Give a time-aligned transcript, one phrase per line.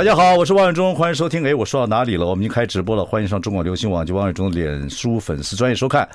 [0.00, 1.46] 大家好，我是王伟忠，欢迎收听。
[1.46, 2.26] 哎，我说到哪里了？
[2.26, 6.08] 我们已经开直播了，欢迎上中广流行网及王伟忠脸书粉丝专业收看。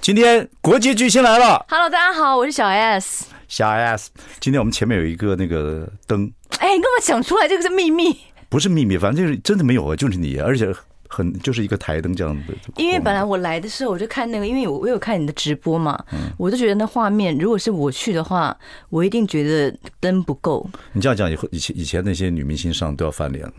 [0.00, 3.26] 今天国际巨星来了，Hello，大家好，我是小 S。
[3.48, 7.48] 小 S，今天我们前面有一个那个灯，哎，你干嘛讲出来？
[7.48, 8.16] 这个是秘密？
[8.48, 10.72] 不是秘密，反正就是真的没有啊，就是你，而且。
[11.14, 15.96] 很就是一个台灯这样子，因为本来我来的时候我就看那个，因为我我有看你的直播嘛，
[16.36, 18.56] 我就觉得那画面，如果是我去的话，
[18.90, 20.68] 我一定觉得灯不够。
[20.92, 23.52] 你这样讲以后，以前以前那些女明星上都要翻脸了。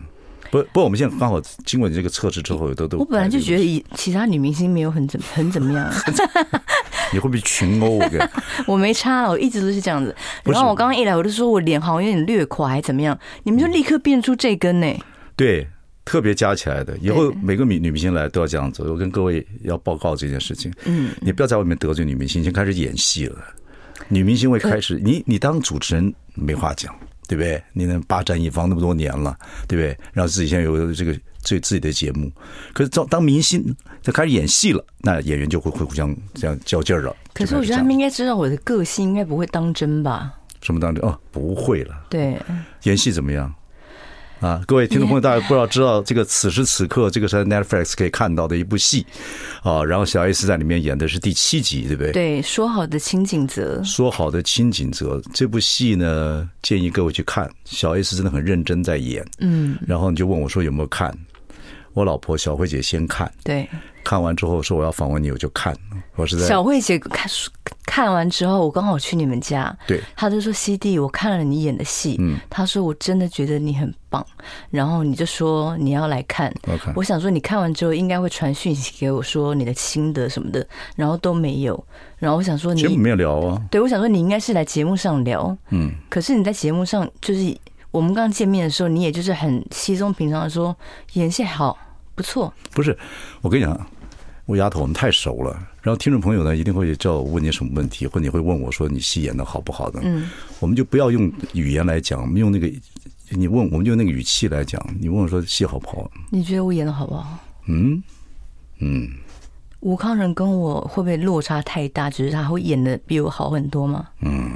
[0.48, 2.98] 不不，我们现在刚好经过你这个测试之后，都都。
[2.98, 5.90] 我本来就觉得以其他女明星没有很怎很怎么样。
[7.12, 8.04] 你会不会群殴我？
[8.66, 10.14] 我没差了，我一直都是这样子。
[10.44, 13.18] 然后我刚刚一来，我就说我脸好像有点略垮，还怎么样？
[13.42, 14.86] 你们就立刻变出这根呢？
[15.34, 15.66] 对。
[16.06, 18.82] 特别加起来的，以后每个女女明星来都要这样子。
[18.84, 20.72] 我跟各位要报告这件事情。
[20.84, 23.36] 嗯，你不要在外面得罪女明星，先开始演戏了。
[24.08, 26.94] 女明星会开始，你你当主持人没话讲，
[27.26, 27.60] 对不对？
[27.72, 29.98] 你能霸占一方那么多年了，对不对？
[30.12, 32.30] 然后自己现在有这个最自己的节目，
[32.72, 37.16] 可是当当明星，他开始演戏了，那演员就会会互相这样较劲儿了。
[37.34, 40.32] 可是我觉得他们应该知道我的个性，应该不会当真吧？
[40.62, 41.04] 什么当真？
[41.04, 42.06] 哦，不会了。
[42.08, 42.40] 对，
[42.84, 43.52] 演戏怎么样？
[44.46, 49.04] 啊，各位听众朋友，大家不知道知道这个此时此刻，这个是 Netflix 可以看到的一部戏，
[49.64, 52.12] 啊，然后小 S 在里面演的是第七集，对不对？
[52.12, 57.50] 对，说好的清景泽，说好的清景泽这部戏呢，建议各位去看。
[57.64, 61.12] 小 S 真的很认真在演，嗯，然后你就问我说有没有看？
[61.96, 63.66] 我老婆小慧姐先看，对，
[64.04, 65.74] 看完之后说我要访问你，我就看。
[66.14, 67.26] 我是在小慧姐看
[67.86, 74.24] 看完之后，我刚好去你们家，对，她就说西弟我看了你演的戏，嗯，她说我真的觉得你很棒。”
[74.68, 76.52] 然后你就说你要来看，
[76.94, 81.82] 我想说你看完之后应该会传讯息给我说你的心得什么的，然后都没有。
[82.18, 83.58] 然后我想说你节目没有聊啊？
[83.70, 87.56] 对，我想说你应该是来节目上聊，嗯，可是你在节目上就是
[87.90, 90.76] 我们刚见面的时候，你也就是很稀松平常的说
[91.14, 91.78] 演戏好。
[92.16, 92.96] 不错，不是，
[93.42, 93.86] 我跟你讲，
[94.46, 95.52] 我丫头，我们太熟了。
[95.82, 100.00] 然后听众朋友呢，一定会叫我问你什么问题，或你会问我说你戏演的好不好的。
[100.02, 100.28] 嗯，
[100.58, 102.72] 我们就不要用语言来讲，我们用那个
[103.28, 104.84] 你问，我们就用那个语气来讲。
[104.98, 106.10] 你问我说戏好不好？
[106.30, 107.38] 你觉得我演的好不好？
[107.66, 108.02] 嗯
[108.78, 109.08] 嗯，
[109.80, 112.08] 吴康仁跟我会不会落差太大？
[112.08, 114.08] 只是他会演的比我好很多吗？
[114.22, 114.50] 嗯，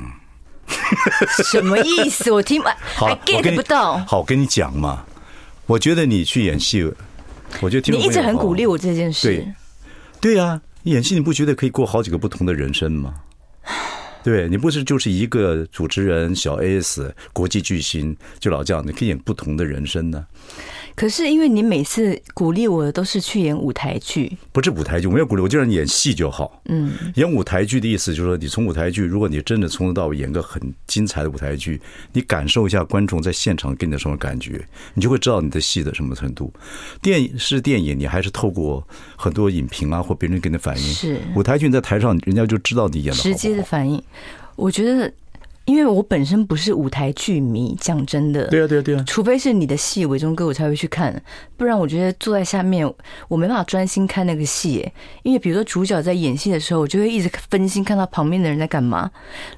[1.45, 2.31] 什么意思？
[2.31, 2.61] 我听
[2.97, 3.99] 还 get 不到。
[3.99, 5.05] 好，我跟你讲嘛，
[5.67, 6.93] 我觉得你去演戏。
[7.61, 9.29] 我觉得你一直很鼓励我这件事。
[9.29, 9.55] 对，
[10.21, 13.15] 对呀，演戏你不觉得可以过好几个不同的人生吗？
[14.23, 20.27] 对，你不是就是一个主持人小 S 国际巨星，就老这样，你可以演不同的人生呢。
[21.01, 26.61] 可是因为你每次鼓励我的都是去演舞台剧，不是舞台剧，我没有鼓励，我就让你演戏就好。
[26.67, 31.81] 嗯，演舞台剧的意思就是说，你从舞台剧，如果你真的从头到尾演个很精彩的舞台剧，
[32.13, 34.63] 你感受一下观众在现场给你的什么感觉，
[34.93, 36.53] 你就会知道你的戏的什么程度。
[37.01, 40.83] 电影是电影，你还是透过很多影评啊或别人给你的反应。
[40.83, 44.03] 是舞台剧你在台上，人家就知道你演的直接的反应。
[44.55, 45.11] 我觉得。
[45.71, 51.23] 因为我本身不是舞台剧迷，讲真的，对啊，对啊，对啊，除非是你的戏，伟忠哥我才会去看，
[51.57, 52.93] 不然我觉得坐在下面，
[53.29, 54.85] 我没办法专心看那个戏。
[55.23, 59.09] 因为比如说主角在演戏的时候，我就会一直分心，看到旁边的人在干嘛，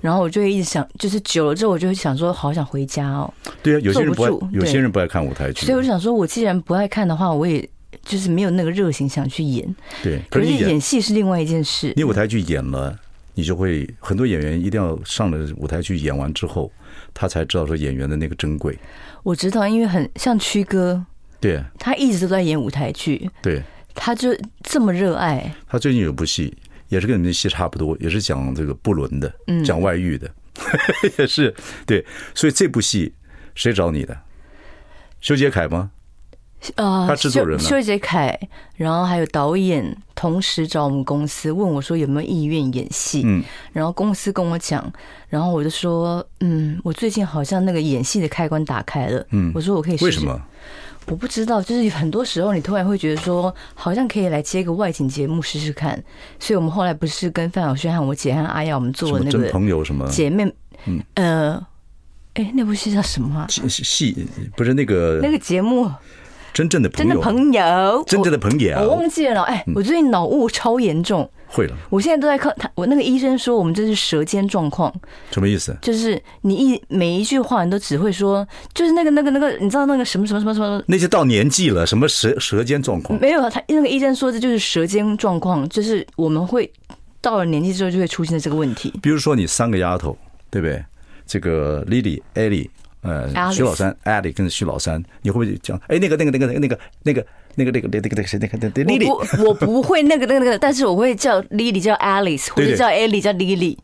[0.03, 3.33] 然后我就会一直想，就是久了之后，我就会想说，好想回家哦。
[3.63, 7.67] 对啊，有些人不爱，有些人不爱看舞台剧，所以我就想说，我既然不爱看的话，我也
[8.05, 9.75] 就是没有那个热情想去演。
[10.03, 11.95] 对，可是演戏是另外一件事。
[11.97, 12.95] 你舞台剧演了。
[13.35, 16.71] 你就会很多演员一定要上了舞台剧演完之后，
[17.15, 18.79] 他才知道说演员的那个珍贵。
[19.23, 21.05] 我知道，因为很像曲哥，
[21.41, 23.63] 对，他一直都在演舞台剧，对，
[23.95, 25.55] 他就这么热爱。
[25.67, 26.57] 他最近有部戏
[26.89, 29.33] 也是跟你们的戏差不多，也是讲这个不伦的，
[29.65, 30.31] 讲外遇的，
[31.19, 31.55] 也是
[31.87, 32.05] 对。
[32.35, 33.15] 所以这部戏
[33.55, 34.17] 谁找你的？
[35.21, 35.93] 修杰楷吗？
[36.77, 38.39] 呃，他制作人修杰楷，
[38.77, 43.23] 然后还有导演，同时找我们公司问我说有没有意愿演戏。
[43.25, 43.43] 嗯，
[43.73, 44.93] 然后公司跟我讲，
[45.29, 49.27] 然后我就说，嗯，我最近好像那个演戏的开关打开了。
[49.31, 50.05] 嗯，我说我可以试试。
[50.05, 50.41] 为什么？
[51.07, 56.01] 我不知道，就是很多时候你突然会觉得说，好像可以来接个外景节目试试看。
[56.39, 60.45] 所以我们后来不是跟范晓萱和我姐和阿耀，我们做了那个朋友什么姐妹，
[60.85, 61.67] 嗯呃，
[62.35, 63.49] 哎，那部戏叫什么啊？
[63.49, 65.91] 戏不是那个那个节目。
[66.53, 68.77] 真正的朋友，真的朋友，真正的朋友。
[68.81, 71.29] 我忘记了，哎，我最近脑雾超严重。
[71.47, 72.71] 会了，我现在都在看他。
[72.75, 74.91] 我那个医生说，我们这是舌尖状况，
[75.31, 75.77] 什么意思？
[75.83, 80.83] 就是你一每一句话，你都只会说，就是那个那个那个，你知道那个什么什么什么什么？
[80.87, 83.21] 那些到年纪了，什么舌舌尖状况？
[83.21, 86.71] 没有，他那个医生说，这就是舌尖状况，就是我们会
[87.21, 88.91] 到了年纪之后就会出现的这个问题。
[89.03, 90.17] 比如说，你三个丫头，
[90.51, 90.83] 对不对？
[91.27, 92.69] 这个 Lily、Ellie，
[93.03, 95.77] 呃，徐老三，Ellie 跟徐老三，你会不会讲？
[95.89, 97.27] 哎，那个那个那个那个那个那个。
[97.55, 103.77] 那个那个那个那个谁那个那个 Lily，我不我不会那个那个那个，但是我会叫 Lily 叫 Alice，或者叫 Ellie 叫 Lily。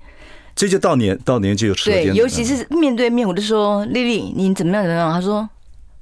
[0.54, 2.04] 这就到年到年纪有时间。
[2.06, 5.12] 对，尤其是面对面，我就说 Lily，你怎么样怎么样？
[5.12, 5.46] 他说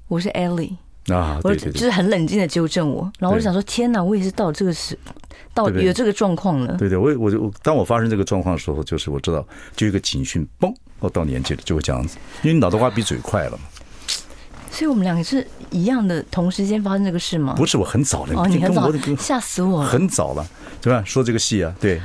[0.06, 0.76] 我是 Ellie
[1.08, 4.96] 啊，我就是很冷静的纠正我，然后我就想说天哪，我也是到这个时，
[5.52, 6.76] 到有这个状况了。
[6.76, 13.64] 对对，我我就当我发生这个状况的时候，就是我知道就一个警讯，嘣，我到年纪了就会这样子，因为你脑袋瓜比嘴快了嘛。
[14.70, 17.54] 所以我们两个是一样的，同时间发生这个事吗？
[17.56, 18.34] 不是，我很早了。
[18.34, 19.88] 哦，你很早，吓死我了。
[19.88, 20.46] 很早了，
[20.82, 21.02] 对吧？
[21.06, 22.00] 说这个戏啊，对。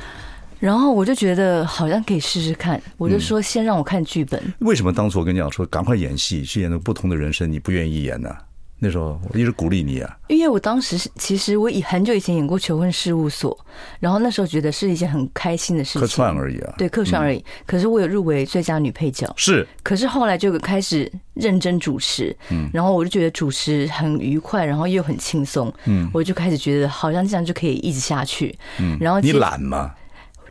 [0.58, 4.40] 然后我就觉得好像可以试试看，我就说先让我看剧本。
[4.60, 8.34] 为什么当初我跟你讲说赶快演戏，去演那个不同的人生，你不愿意演呢？
[8.84, 13.56] 那时候我一直鼓励你啊，因为我当时是其实我以很久以前演过求婚事务所，
[14.00, 17.44] 然后那时候觉得是一件很开心的事情，客串而已啊，对，客串而已。
[17.64, 19.64] 可是我有入围最佳女配角，是。
[19.84, 28.98] 可是后来就开始认真主持，嗯，然后我就觉得主持很愉快，然后又很轻松，嗯，我就开始觉得好像这样就可以一直下去，嗯。
[29.00, 29.94] 然后你懒吗？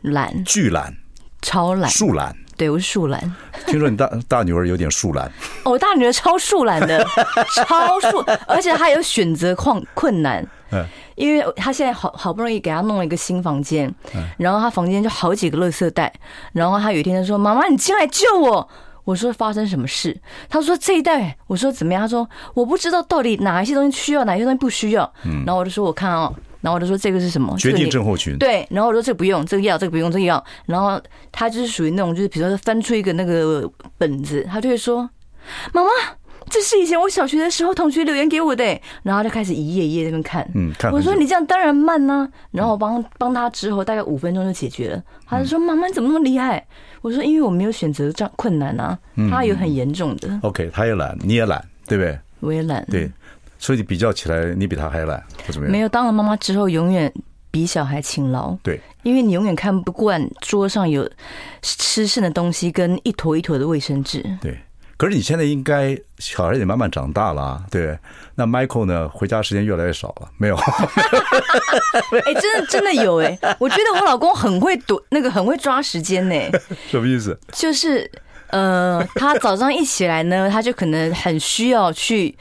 [0.00, 0.96] 懒，巨懒，
[1.42, 2.34] 超懒，树懒。
[2.62, 3.20] 对，我是树懒。
[3.66, 5.28] 听说你大大女儿有点树懒，
[5.64, 7.04] 我大女儿超树懒的，
[7.66, 10.46] 超树，而且她有选择困困难。
[10.70, 10.86] 嗯，
[11.16, 13.92] 因为她现在好好不容易给她弄了一个新房间，
[14.38, 16.12] 然后她房间就好几个垃圾袋，
[16.52, 18.68] 然后她有一天她说：“妈妈，你进来救我。”
[19.02, 20.16] 我说：“发生什么事？”
[20.48, 26.32] 她说：“这一袋。”我说：“怎么样？”她说：“我不知道到底哪一些东西需要，哪一些东西不需要。”嗯，然后我就说：“我看啊。”
[26.62, 27.54] 然后我就说这个是什么？
[27.58, 28.38] 决定症候群。
[28.38, 30.42] 对，然后我说这个不用，这个药，这个不用，这个药。
[30.64, 30.98] 然后
[31.30, 35.10] 他就是属于那种，就是比如说翻出一个那个本子，他就会说
[35.74, 35.88] ：“妈妈，
[36.48, 38.64] 这是以前我小学的时候同学留言给我的。”
[39.02, 40.48] 然后他就开始一页一页在那边看。
[40.54, 40.92] 嗯，看。
[40.92, 42.28] 我说你这样当然慢呢。
[42.52, 45.02] 然后我帮帮他之后大概五分钟就解决了。
[45.26, 46.64] 他就说：“妈妈你怎么那么厉害？”
[47.02, 48.96] 我说：“因为我没有选择这样困难啊。”
[49.28, 50.38] 他有很严重的。
[50.42, 52.16] OK，他也懒，你也懒，对不对？
[52.38, 52.86] 我也懒。
[52.88, 53.10] 对。
[53.62, 55.70] 所以你比较起来，你比他还懒，或怎么样？
[55.70, 57.10] 没有，当了妈妈之后，永远
[57.48, 58.56] 比小孩勤劳。
[58.60, 61.08] 对，因为你永远看不惯桌上有
[61.62, 64.20] 吃剩的东西跟一坨一坨的卫生纸。
[64.40, 64.58] 对，
[64.96, 67.64] 可是你现在应该小孩也慢慢长大了啊。
[67.70, 67.96] 对，
[68.34, 69.08] 那 Michael 呢？
[69.08, 70.56] 回家时间越来越少了，没有？
[72.26, 73.38] 哎，真的真的有哎！
[73.60, 76.34] 我觉得我老公很会躲，那个很会抓时间呢。
[76.90, 77.38] 什么意思？
[77.52, 78.10] 就是
[78.48, 82.36] 呃，他早上一起来呢，他就可能很需要去。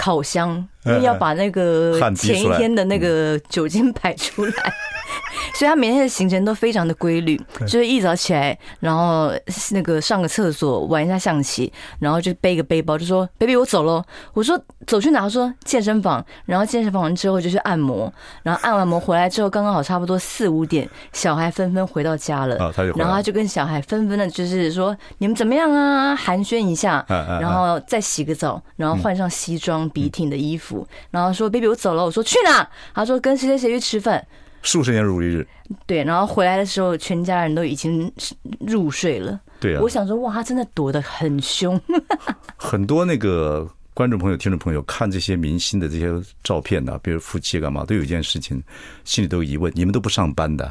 [0.00, 4.52] 烤箱，因为要把那个前一天的那个酒精排出来。
[5.54, 9.32] 所以他每天的行程都非常的规律，就是一早起来，然后
[9.72, 18.12] 那个上个厕所，玩一下象棋，然后就背个背包，就说：“baby，我走喽。”我说：“走去哪？”他说：“健身房。”然后健身房完之后就去按摩，
[18.42, 22.56] 然后按完摩回来之后，刚刚好差不多四五点，小孩纷纷回到家了。
[22.96, 27.04] 然后他就跟小孩纷纷的，就是说：“你们怎么样啊？”寒暄一下，
[27.40, 30.69] 然后再洗个澡，然后换上西装笔挺的衣服，
[31.10, 34.26] 然后说：“baby，我走了。”我说：“去哪？”他说：“跟谁谁谁去吃饭。”
[34.62, 35.46] 数十年如一日，
[35.86, 38.12] 对，然后回来的时候，全家人都已经
[38.60, 39.40] 入睡了。
[39.58, 41.80] 对啊，我想说，哇，他真的躲得很凶。
[42.58, 46.12] 很多那个观众朋友、听众朋友看这些明星的这些
[46.44, 48.62] 照片呢、啊，比如夫妻干嘛，都有一件事情，
[49.04, 50.70] 心里都有疑问：你们都不上班的，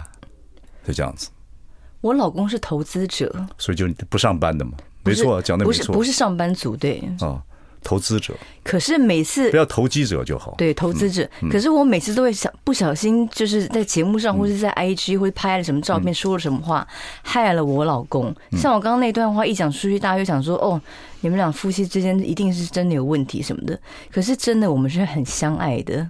[0.85, 1.31] 就这样子。
[2.01, 7.41] 我老公是投资者，所以就不上班的嘛，没错，讲的没错，不是不是上班族，对啊。
[7.83, 8.33] 投资者，
[8.63, 10.53] 可是每次不要投机者就好。
[10.57, 11.27] 对，投资者。
[11.49, 16.87] 可是我每次都会想不小心，就是在节目上或是在 IG 或者拍了什么照片，说了什么话，
[17.23, 18.35] 害了我老公。
[18.51, 20.79] 像我刚刚那段话一讲出去，大家就想说：“哦，
[21.21, 23.79] 你们俩夫妻之间一定是真的有问题什么的。”
[24.11, 26.09] 可是真的，我们是很相爱的。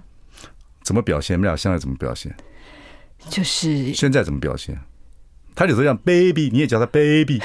[0.82, 1.36] 怎么表现？
[1.36, 2.34] 你们俩相爱怎么表现？
[3.28, 4.78] 就是现在怎么表现？
[5.54, 7.40] 他有时候讲 baby，你也叫他 baby。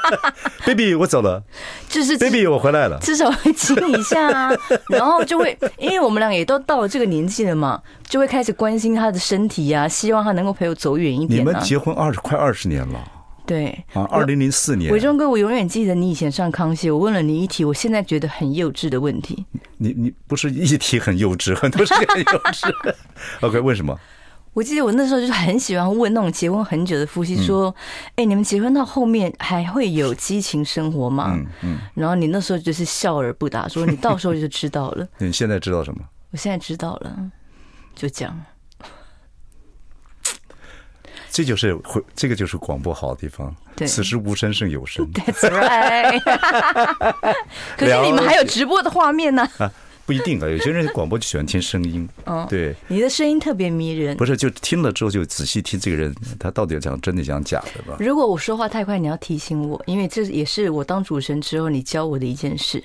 [0.66, 1.42] baby，我走了。
[1.88, 2.98] 就是 baby，我回来了。
[3.00, 4.50] 至少会亲一下啊，
[4.88, 11.42] 然后就会，因为我们俩也都到了这个年纪了嘛，就会开始关心他的身体呀、啊，希望他能够陪我走远一点、啊。
[11.42, 13.04] 你们结婚二十快二十年了，
[13.46, 14.92] 对啊，二零零四年。
[14.92, 19.44] 伟忠哥，我永远记得你以前上康熙，我问了你一题，我现在觉得很幼稚的问题。
[19.78, 22.94] 你你不是一题很幼稚，很多事情很幼稚。
[23.40, 23.98] OK，为什么？
[24.54, 27.74] 我记得我那时候就是很喜欢问那种结婚很久的夫妻说
[28.16, 31.78] ：“哎，你们结婚到后面还会有激情生活吗？”嗯嗯。
[31.94, 35.06] 然后你那时候就是笑而不答，说：“你到时候就知道了。
[35.18, 36.00] ”你现在知道什么？
[36.32, 37.16] 我现在知道了，
[37.94, 38.38] 就讲。
[41.30, 43.54] 这就是会，这个就是广播好的地方。
[43.74, 45.10] 对，此时无声胜有声。
[45.12, 46.20] That's right。
[47.78, 49.48] 可是你们还有直播的画面呢。
[50.04, 52.08] 不一定啊，有些人广播就喜欢听声音。
[52.26, 54.16] 哦，对，你的声音特别迷人。
[54.16, 57.96] 不是，就听了之后就仔细听这个人，他到底讲真的讲假的吧？
[58.00, 62.82] 如果我说话太快，你要提醒我，因为这也是我当主持人之后你教我的一件事。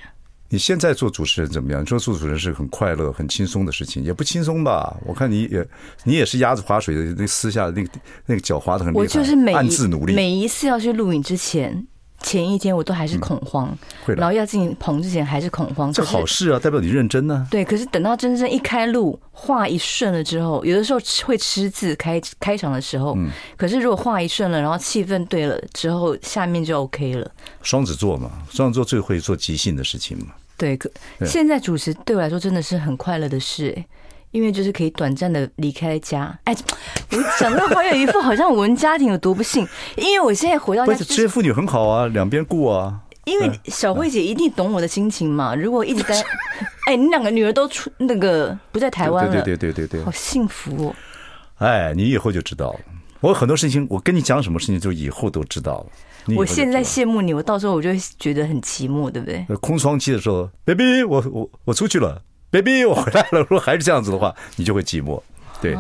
[0.50, 1.82] 你现在做主持人怎么样？
[1.82, 4.96] 你说做主持人是很快乐、很轻松的事情，也不轻松吧？
[5.06, 5.68] 我看你也，
[6.06, 7.90] 你也是鸭子划水的，那私下那个
[8.26, 11.86] 那个脚划的很厉害，我就是每暗自努力，每一次要去录影之前。
[12.22, 15.94] 前一天我都还是恐慌，嗯、然后要进棚之前还是恐慌。
[15.94, 17.48] 这好事啊，代表你认真呢、啊。
[17.50, 23.14] 对，可是等到真正一开路，话一顺了之后，有的时候会吃字开开场的时候。
[23.16, 23.30] 嗯。
[23.56, 27.32] 可是如果话一顺了，然后气氛对了之后，下面就 OK 了。
[27.62, 30.34] 双子座嘛，双子座最会做即兴的事情嘛。
[30.58, 30.90] 对，可
[31.24, 33.86] 现在主持对我来说真的是很快乐的事哎。
[34.32, 36.56] 因为就是可以短暂的离开家，哎，
[37.12, 39.68] 我讲的好有一副好像我们家庭有多不幸。
[39.96, 43.00] 因为我现在回到家，职业妇女很好啊，两边顾啊。
[43.26, 45.54] 因为小慧姐一定懂我的心情嘛。
[45.54, 46.24] 如果一直在，
[46.88, 50.96] 哎，你两个女儿都出那个不在台湾了，对对对对对，好幸福哦。
[51.58, 52.80] 哎，你以后就知道了。
[53.20, 55.86] 我很多事情，我跟你讲什么事情，就以后都知道了。
[56.36, 59.46] 我现在羡慕你，我到时候我就会觉得很寂寞，对不对？
[59.62, 62.22] 空窗期的时候，baby，我我我出去了。
[62.52, 63.40] baby，我回来了。
[63.40, 65.22] 如果还是这样子的话，你就会寂寞。
[65.60, 65.76] 对，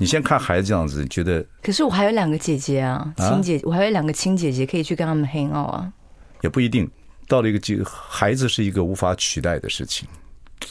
[0.00, 1.44] 你先看孩子这样子，你觉得。
[1.62, 5.92] 可是我还有两个姐姐啊，亲姐，我还有两个亲姐姐可以去跟他们 hang out 啊。
[6.40, 6.90] 也不一定，
[7.28, 10.08] 到了一个阶，孩子是一个无法取代的事情。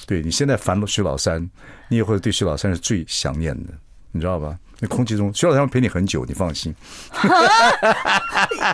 [0.05, 1.49] 对，你现在烦了徐老三，
[1.87, 3.71] 你也会对徐老三是最想念的，
[4.11, 4.53] 你知道吧？
[4.79, 6.75] 那空气中，徐老三陪你很久，你放心。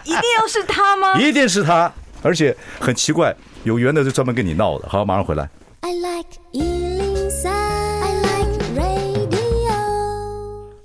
[0.03, 1.17] 一定要是他吗？
[1.21, 1.93] 一定是他，
[2.23, 4.89] 而且很奇怪，有缘的就专门跟你闹的。
[4.89, 5.47] 好，马上回来。
[5.87, 9.71] I like 103, I like radio。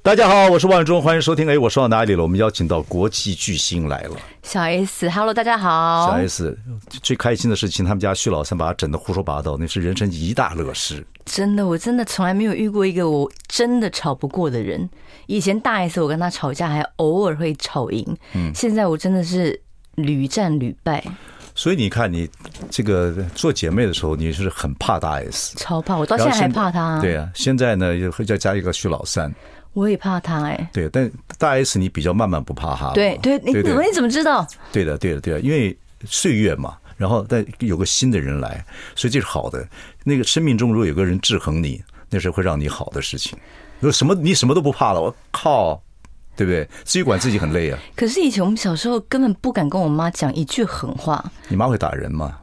[0.01, 1.49] 大家好，我是万忠，欢迎收听。
[1.49, 2.23] 哎，我说到哪里了？
[2.23, 4.17] 我们邀请到国际巨星来了。
[4.45, 6.07] 小 S，Hello，大家好。
[6.07, 6.57] 小 S
[7.03, 11.05] 最开心的事情，他们家徐老三把他整的胡说八道，那是人生一大乐事。
[11.25, 14.89] 真的，我真的从来没有遇过一个我真的吵不过的人。
[15.27, 19.61] 以前大 S 我跟他吵架还偶尔会吵赢，嗯，现在我真的是
[19.97, 21.05] 屡战屡败。
[21.55, 22.29] 所以你看，你
[22.71, 26.99] 这个做姐妹的时候，你是很怕大 S，超怕，我到现在还怕他。
[27.01, 29.33] 对啊，现在呢，又会再加一个徐老三，
[29.75, 30.71] 我也怕他哎。
[30.73, 32.93] 对，但大 S 你比较慢慢不怕他。
[32.93, 34.47] 对对，你怎么你怎么知道？
[34.73, 38.65] 对的对的对的，因为岁月嘛，然后但有个新的人来，
[38.97, 39.67] 所以这是好的。
[40.05, 43.39] 那个生命中如果有个人制衡你，那是会让你好的事情。
[43.79, 45.83] 如果什么你什么都不怕了，我靠！
[46.43, 46.69] 对不对？
[46.85, 47.79] 自己管自己很累啊。
[47.95, 51.25] 可是以前我们小时候根本不敢跟我妈讲一句狠话。
[51.49, 52.39] 你妈会打人吗？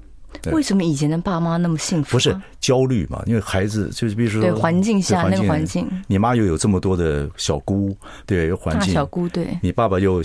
[0.52, 2.12] 为什么以前的爸妈那么幸福？
[2.12, 3.22] 不是焦虑嘛？
[3.26, 7.94] 因为孩子就是比如说，对环境下那个环境，你妈又有这么多的小姑，
[8.26, 8.94] 对，有环境。
[8.94, 9.58] 小姑对。
[9.62, 10.24] 你爸爸又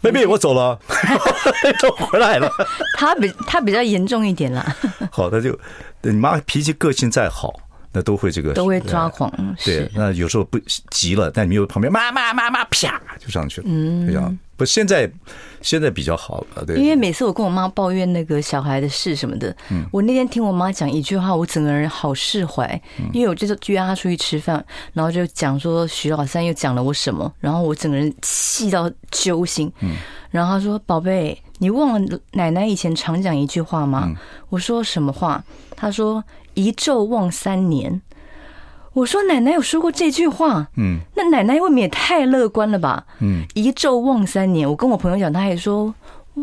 [0.00, 0.78] ，baby，我走了，
[1.82, 2.50] 都回来了。
[2.96, 4.74] 他比他比较严重一点啦。
[5.10, 5.58] 好，他就
[6.00, 7.52] 你妈脾气个性再好。
[7.96, 9.32] 那都会这个都会抓狂，
[9.64, 9.90] 对。
[9.94, 10.58] 那有时候不
[10.90, 15.10] 急了，但你又旁边妈妈妈妈啪就上去了，嗯，这样不现在
[15.62, 16.76] 现在比较好了，对。
[16.76, 22.78] 因为每次我跟我妈抱怨那个小孩的事什么的，嗯，我那天听我妈讲一句话，我整个人好释怀，
[23.14, 24.62] 因为我就是约她出去吃饭，
[24.92, 29.96] 然后就讲说徐老三又讲了我什么，然后我整个人气到揪心，嗯，
[30.30, 34.12] 然后她说宝贝，你忘了奶奶以前常讲一句话吗？
[34.50, 35.42] 我说什么话？
[35.74, 36.22] 她说。
[36.56, 38.00] 一昼望三年，
[38.94, 45.94] 我说奶奶有说过这句话，嗯，那奶奶未免也太乐观了吧，嗯，一昼望三年，我跟我朋友讲，他也说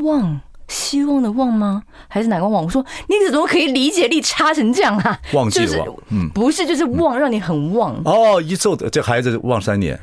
[0.03, 1.81] 望，希望的望吗？
[2.07, 2.63] 还是哪个望？
[2.63, 5.19] 我说你怎么可以理解力差成这样啊？
[5.33, 7.99] 忘记了，嗯，不是，就是望，让你很忘。
[8.05, 9.99] 哦，一昼的这孩子望三年，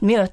[0.00, 0.26] 没有，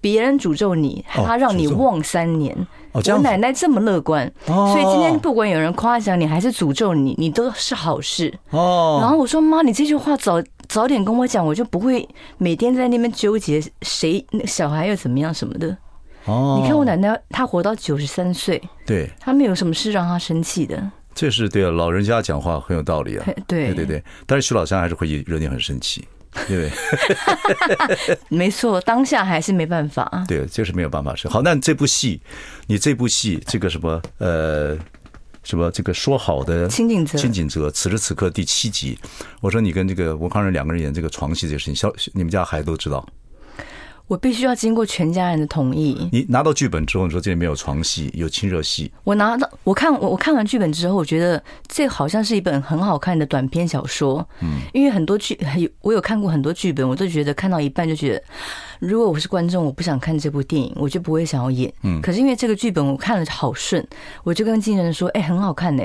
[0.00, 2.56] 别人诅咒你，他让你忘三年。
[2.92, 8.32] 我奶奶这么乐观，所以今天不管有人夸奖你还是诅咒你，你都是好事。
[8.50, 8.98] 哦。
[9.00, 15.76] 然后我说妈，你这句话早早点跟我讲，我就不会每天在那边纠结谁那小孩又怎么样什么的。
[16.24, 16.58] 哦。
[16.60, 20.90] 你看我奶奶，她活到九十三岁，对，她没有什么事让她生气的。
[21.14, 23.24] 这是对啊，老人家讲话很有道理啊。
[23.46, 26.08] 对对对对，但是徐老三还是会惹你很生气。
[26.46, 26.70] 对，
[28.28, 30.24] 没错，当下还是没办法。
[30.28, 31.14] 对，就是没有办法。
[31.14, 32.20] 是好，那这部戏，
[32.66, 34.76] 你这部戏，这个什么呃，
[35.42, 38.98] 什么这个说好的清景泽，清景泽，此时此刻第七集，
[39.40, 43.06] 我说你跟这个吴康仁两个人演这个床戏这个事情，小你们家孩子都知道。
[44.08, 46.08] 我必须要经过全家人的同意。
[46.10, 48.90] 你拿到剧本之后，你说这里面有床戏，有亲热戏。
[49.04, 54.26] 我拿到，我看我我看完剧本之后，我觉得这好像是一本很好看的短篇小说。
[54.40, 55.38] 嗯，因为很多剧，
[55.82, 58.22] 我有看过很多剧本，我都觉得看到一半就觉得，
[58.80, 61.70] 如果我是观众，我不想看这部电影，我就不会想要演。
[61.82, 63.86] 嗯，可是因为这个剧本我看了好顺，
[64.24, 65.82] 我就跟经纪人说：“哎，很好看呢。”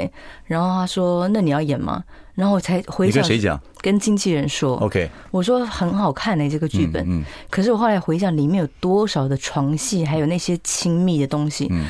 [0.47, 2.01] 然后他说：“那你要演吗？”
[2.35, 3.61] 然后我才回想，你跟谁讲？
[3.79, 4.75] 跟经纪人说。
[4.77, 7.05] OK，我说很好看呢，这个剧本。
[7.07, 11.67] 嗯，可是我后来回想里面有多少的床戏，还有那些亲密的东西。
[11.69, 11.85] 嗯，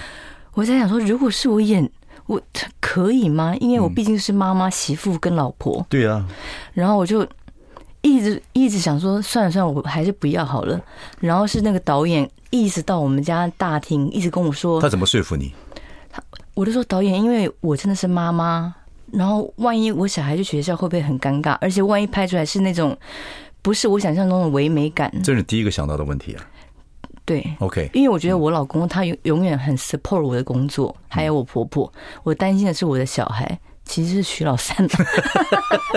[0.53, 1.89] 我在想说，如果是我演，
[2.25, 2.41] 我
[2.81, 3.55] 可以吗？
[3.61, 5.85] 因为我毕竟是妈妈、媳妇跟老婆。
[5.87, 6.25] 对啊。
[6.73, 7.25] 然后我就
[8.01, 10.77] 一直一直想说，算了算了，我还是不要好了。
[11.19, 15.53] 然后是那个导演一直到我们家大厅，一直跟我说，他怎么说服你？
[16.11, 16.21] 他，
[16.53, 18.75] 我就说导演，因为我真的是妈妈。
[19.13, 21.51] 然后，万一我小孩去学校会不会很尴尬？
[21.61, 22.97] 而且，万一拍出来是那种
[23.61, 26.43] 不是我想象中的唯美感，这是第一个想到的问题啊。
[27.23, 31.89] 对，OK，因为我觉得我老公他永永远很 support 我的工作，还有我婆婆。
[32.23, 34.75] 我担心的是我的小孩，其实是徐老三。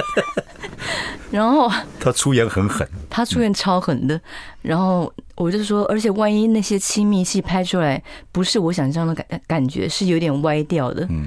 [1.33, 1.69] 然后
[1.99, 4.21] 他出演很狠，他出演超狠的。
[4.63, 11.05] 然后我就说，而且万一那些亲密戏拍出来不是我想象的感感觉，是有点歪掉的。
[11.11, 11.27] 嗯。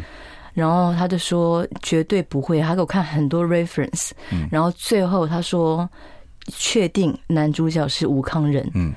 [0.59, 4.11] 然后他就说绝对不会，他给我看很多 reference，
[4.51, 5.89] 然后最后他说
[6.47, 8.69] 确定男主角是吴康仁。
[8.73, 8.93] 嗯，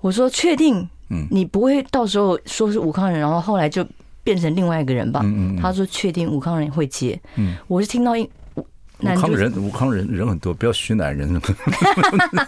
[0.00, 0.76] 我说确定，
[1.10, 3.84] 嗯，你不会到时候说是吴康仁，然后后来就
[4.22, 5.20] 变成另外一个人吧？
[5.24, 7.18] 嗯嗯，他说确定吴康仁会接。
[7.36, 8.28] 嗯，我是听到一。
[9.00, 11.40] 吴康人，吴康人人很多，不要徐乃人。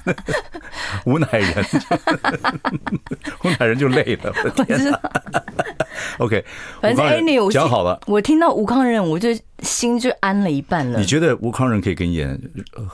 [1.07, 1.65] 吴乃人，
[3.45, 4.35] 吴乃人就累了。
[6.19, 6.45] ！OK，
[6.81, 8.01] 反正 Annie，我讲好了。
[8.07, 9.29] 我听到吴康人，我就
[9.61, 10.99] 心就安了一半了。
[10.99, 12.41] 你觉得吴康人可以跟你演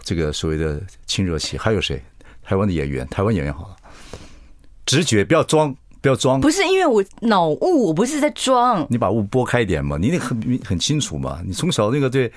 [0.04, 1.56] 这个所谓的亲热戏？
[1.56, 2.02] 还有谁？
[2.44, 3.76] 台湾的演员，台湾演员好了。
[4.84, 6.40] 直觉，不要装，不要装。
[6.40, 8.86] 不是因为我脑雾，我不是在装。
[8.90, 11.40] 你把雾拨开一点嘛，你得很很清楚嘛。
[11.44, 12.30] 你从小那个对。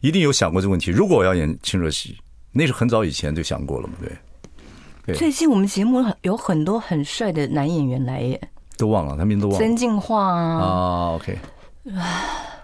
[0.00, 0.90] 一定有想过这个问题。
[0.90, 2.16] 如果我要演亲热戏，
[2.52, 3.94] 那是很早以前就想过了嘛？
[4.00, 4.12] 对。
[5.06, 8.38] 对，最近我们节目有很多很帅的男演员来演，
[8.76, 9.58] 都忘了，他们都忘了。
[9.58, 10.60] 曾进化啊。
[10.60, 11.38] 啊，OK。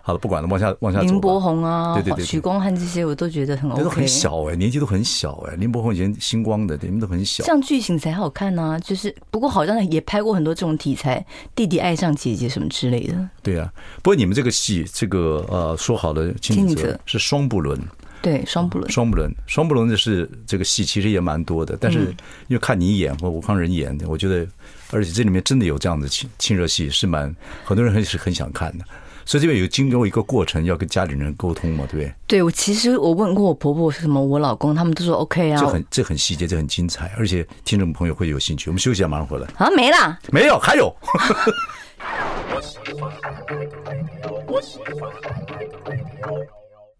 [0.07, 1.07] 好了，不管了，往下往下走。
[1.07, 3.83] 林柏宏啊，对对对，许光汉这些我都觉得很 OK。
[3.83, 5.57] 都很小哎，年纪都很小哎。
[5.57, 7.43] 林柏宏以前星光的，你们都很小。
[7.43, 8.79] 这样剧情才好看呢。
[8.85, 13.17] 就是不过好像也拍过很多这种题材，弟弟爱上姐姐什么之类的。
[13.43, 17.81] 对啊，不过你们这个戏，这个呃，说好的亲子者是双不伦。
[18.21, 18.91] 对，双不伦。
[18.91, 21.79] 双不伦，双不伦的是这个戏，其实也蛮多的。
[21.81, 22.01] 但是
[22.49, 24.47] 因为看你演或吴康仁演的，我觉得，
[24.91, 28.85] 而且这里面真的有这样的亲亲热戏，是蛮很多人很是很想看的。
[29.27, 32.15] 所以这边有经过一个过程，要跟家里人沟通嘛，对不对？
[32.27, 35.61] 对，我其实我问过我婆婆是什么，我老公他们都说 OK 啊。
[35.61, 38.71] 这很这很细节，这很精彩，而且听众朋友会有兴趣。
[38.71, 39.47] 我们休息一下，马上回来。
[39.57, 40.19] 啊，没了？
[40.31, 40.95] 没有，还有。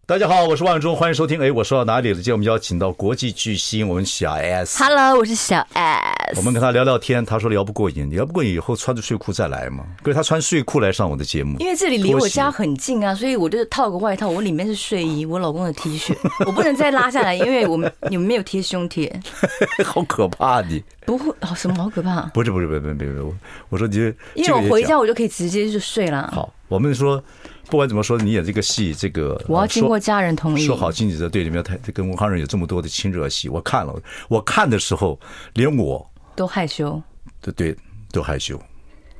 [0.07, 1.41] 大家好，我是万忠，欢迎收听。
[1.41, 2.15] 哎，我说到哪里了？
[2.17, 4.77] 今天我们邀请到国际巨星，我们小 S。
[4.77, 6.37] Hello，我是小 S。
[6.37, 9.83] 我们跟他聊聊天，他说聊不过瘾，聊不过瘾以后穿着睡裤再来嘛。
[10.03, 16.15] 可是他穿睡裤来上我的节目，因为这里离我家很近啊，所以我就套个外套，我里面是睡衣，我老公的 T 恤，
[16.45, 19.11] 我不能再拉下来，因为我们你们没有贴胸贴，
[19.83, 20.83] 好可怕你。
[21.07, 22.21] 不会，什么好可怕？
[22.31, 23.25] 不是不是不是不是不是，
[23.69, 26.29] 我说你，因为我回家我就可以直接就睡了。
[26.31, 27.23] 好，我们说。
[27.67, 30.65] 不管怎么说，你演这个戏，这个我要经过家人同意。
[30.65, 33.95] 说好，亲子的对里面太跟吴康仁有这么多的亲热戏，我看了，
[34.29, 35.19] 我看的时候
[35.53, 37.01] 连我都害羞，
[37.41, 37.75] 对对，
[38.11, 38.59] 都害羞。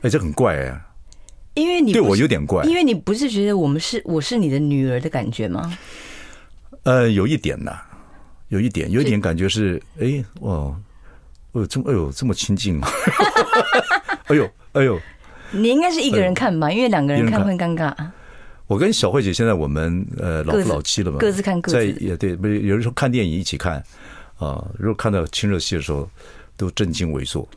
[0.01, 0.81] 哎，这很怪哎，
[1.55, 5.77] 因为你对我有点怪，因为你不是觉得我们是我是你的女儿的感觉吗？
[6.84, 7.75] 呃，有一点呐，
[8.49, 10.71] 有一点，有一点感觉是，哎，哇，
[11.53, 12.88] 哦，这么，哎呦，这么亲近吗？
[14.27, 14.99] 哎呦，哎呦，
[15.51, 17.91] 你应该是一个人看吧，因为两个人看会尴尬。
[18.67, 23.75] 我跟小慧姐现在我们呃老夫老妻了嘛，各自看各自，在也对，不是有的时候看电影一起看
[24.39, 26.10] 啊，如果看到亲热戏的时候，
[26.58, 27.47] 都正襟危坐，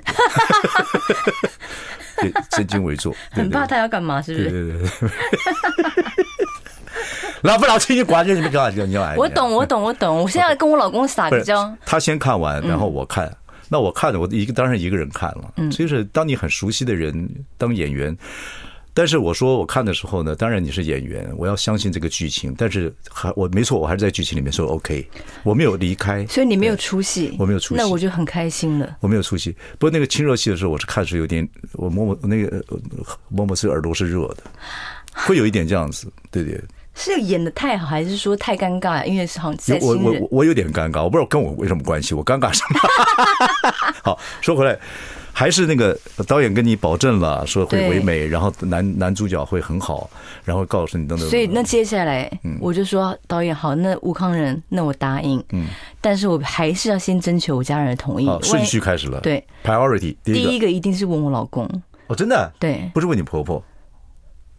[2.21, 4.51] 对，正襟危坐，很怕他要干嘛，是不是？
[4.51, 5.11] 对对对，
[7.43, 8.85] 老夫老妻你管着你们干嘛？
[8.85, 13.35] 你你我懂我懂我懂，我现在跟我老公撒娇，他先看完，然后我看，
[13.71, 18.15] 那我看的我一个当然一个人看了，嗯，所以是当你很熟悉的人当演员。
[18.99, 22.53] 但是我说我看的时候呢，当然你是演员，我要相信这个剧情。
[22.59, 25.09] 但是还我没错，我还是在剧情里面说 OK，
[25.45, 26.27] 我没有离开。
[26.27, 28.97] 所以你没有出戏，我没有出戏，那我就很开心了。
[28.99, 32.61] 我没有出戏，不过那个亲热戏的时候，我是看是有点，我摸摸那个
[33.29, 34.43] 摸摸自己耳朵是热的，
[35.15, 36.61] 会有一点这样子，对对。
[36.97, 39.05] 是演的太好，还是说太尴尬？
[39.05, 42.81] 因为是好像我我我有点尴尬，我不知道跟我为什么关系，我尴尬什么？
[44.03, 44.77] 好，说回来。
[45.39, 45.97] 还是那个
[46.27, 50.11] 导演跟你保证了，说会唯美，然后男男主角会很好，
[50.45, 51.31] 然后告诉你等等。
[51.31, 52.29] 所以那接下来，
[52.61, 55.41] 我就说导演好，那吴康仁，那我答应。
[55.53, 55.69] 嗯，
[56.01, 58.29] 但是我还是要先征求我家人的同意。
[58.43, 59.21] 顺序开始了。
[59.21, 61.65] 对，priority 第一个一定是问我老公。
[62.09, 62.53] 哦，真的？
[62.59, 63.63] 对，不是问你婆婆。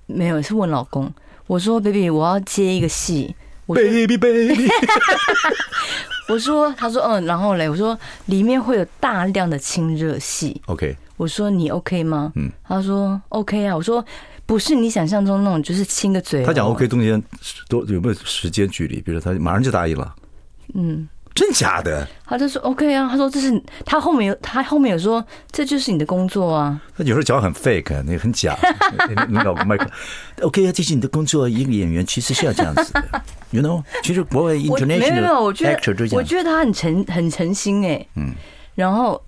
[0.05, 1.11] 没有，是问老公。
[1.45, 3.35] 我说，baby，我要接一个戏。
[3.75, 4.69] Baby baby。
[6.29, 10.61] 我说，他说，嗯，然后嘞，我说里面会有大量的亲热戏。
[10.67, 12.31] OK，我说你 OK 吗？
[12.35, 13.75] 嗯，他说 OK 啊。
[13.75, 14.05] 我说
[14.45, 16.43] 不是你想象中那种，就是亲个嘴。
[16.43, 17.21] 他讲 OK 中间
[17.67, 19.01] 多有没有时间距离？
[19.01, 20.15] 比如他马上就答应了。
[20.75, 22.05] 嗯，真假的？
[22.25, 23.07] 他就说 OK 啊。
[23.09, 26.79] 他说这是他后面有他后面有说这就是你的工作啊。
[26.97, 28.57] 他有时候讲很 fake，那个很假。
[29.29, 29.89] 你老公麦克
[30.41, 31.47] OK 啊，这是你的工作。
[31.47, 33.23] 一个演员其实是要这样子的。
[33.51, 38.31] You know，其实国外 international 没有没有，我觉得我觉得他很诚很诚心哎，嗯，
[38.75, 39.19] 然后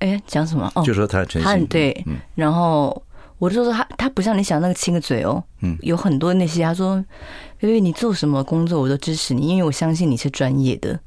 [0.00, 3.02] 哎讲什么哦，就说他很诚心，对，然后
[3.38, 7.02] 我就说他他不像你想那个亲个嘴哦，嗯，有很多那些他说，
[7.60, 11.00] 因为你做什么工作我都支持你，因为我相信你是专业的。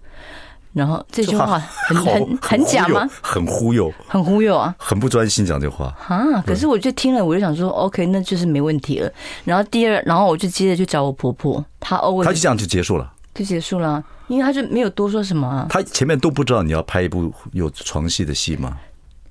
[0.73, 3.09] 然后这句话很很很假吗？
[3.21, 4.73] 很忽悠，很忽悠啊！
[4.77, 6.41] 很不专心讲这话啊！
[6.45, 9.11] 可是我就听了，我就想说，OK，那就是没问题了。
[9.43, 15.67] 然后第二，然后我就接着去找我婆婆，她哦，她就这样就结束了，就结束了，因为她就没有多说什么啊。
[15.69, 18.77] 她前面都不知道你要拍一部有床戏的戏吗？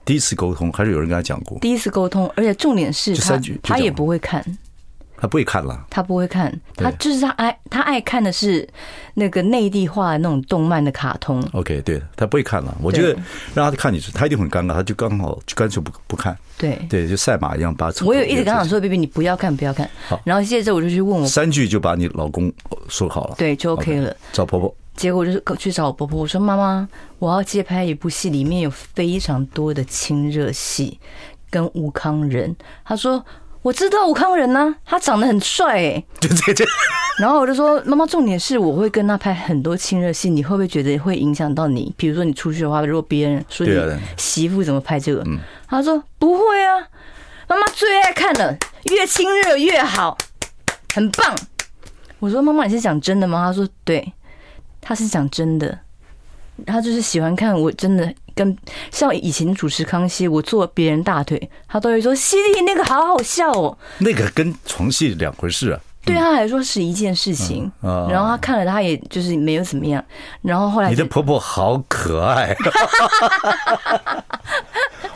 [0.04, 1.58] 第一次沟通还是有人跟她讲过？
[1.60, 4.44] 第一次沟通，而且重点是她她也不会看。
[5.20, 8.66] 他不会看了，他不会看，他就是他爱他爱看的是
[9.14, 11.46] 那个内地化的那种动漫的卡通。
[11.52, 12.74] OK，对，他不会看了。
[12.80, 13.14] 我觉得
[13.54, 16.34] 让他看你，他一定很尴尬，他就刚好就干脆不不看。
[16.56, 17.92] 对对，就赛马一样把。
[18.02, 19.88] 我有一直跟他说，baby，你不要看，不要看。
[20.08, 22.50] 好，然后接着我就去问我三句就把你老公
[22.88, 24.16] 说好了，对，就 OK 了。
[24.32, 30.98] 找婆婆，结果就是去找我婆婆，我说妈妈，我要接拍一部戏，里面有非常多的亲热戏
[31.50, 32.56] 跟吴康仁。
[32.86, 33.22] 他说。
[33.62, 36.66] 我知道吴康仁呢，他长得很帅 哎，对对对。
[37.18, 41.92] 然后我就说，妈妈，重点是我会跟他拍很多亲热戏，你会不会觉得会影响到你？
[41.96, 45.22] 比如说你出去的话，如果别人说你媳妇怎么拍这个，
[45.68, 46.80] 他说不会啊，
[47.46, 50.16] 妈妈最爱看了，越亲热越好，
[50.94, 51.36] 很棒。
[52.18, 53.44] 我说妈妈，你是讲真的吗？
[53.44, 54.12] 他说对，
[54.80, 55.78] 他是讲真的，
[56.66, 58.14] 他就是喜欢看我真的。
[58.40, 58.56] 跟
[58.90, 65.80] 像以前主持康熙，我坐别人大腿，他都会说：“犀利那个好好笑哦。”那个跟床戏两回事啊。
[66.02, 67.70] 对他来说是一件事情。
[67.82, 70.02] 然后他看了，他也就是没有怎么样。
[70.40, 72.56] 然后后来你的婆婆好可爱。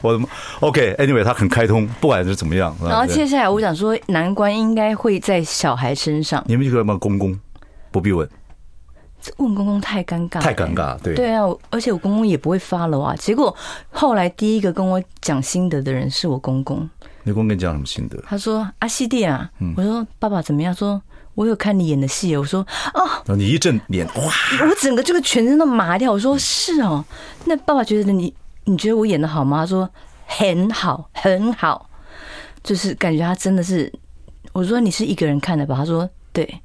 [0.02, 0.28] 我的妈
[0.60, 2.76] ，OK，Anyway，他很开通，不管是怎么样。
[2.84, 6.44] 然后接下来我想说，难关应该会在小孩身上。
[6.46, 7.40] 你们就问公公，
[7.90, 8.28] 不必问。
[9.38, 13.14] 问公公太尴尬，太尴尬，对对啊，而且我公公也不会 follow 啊。
[13.16, 13.54] 结果
[13.90, 16.88] 后来第一个跟我讲心得的人是我公公。
[17.22, 18.22] 你公公跟你讲什么心得？
[18.26, 20.74] 他说：“阿西弟啊，我说爸爸怎么样？
[20.74, 21.00] 说
[21.34, 22.60] 我有看你演的戏。”我说
[22.92, 24.22] ：“哦。”你一阵脸哇，
[24.68, 26.12] 我整个这个全身都麻掉。
[26.12, 27.02] 我说：“是哦。”
[27.46, 28.34] 那爸爸觉得你
[28.64, 29.58] 你觉得我演的好吗？
[29.60, 29.88] 他说
[30.26, 31.88] ：“很好，很好。”
[32.62, 33.90] 就是感觉他真的是。
[34.52, 36.60] 我说：“你是一个人看的吧？”他说：“对。”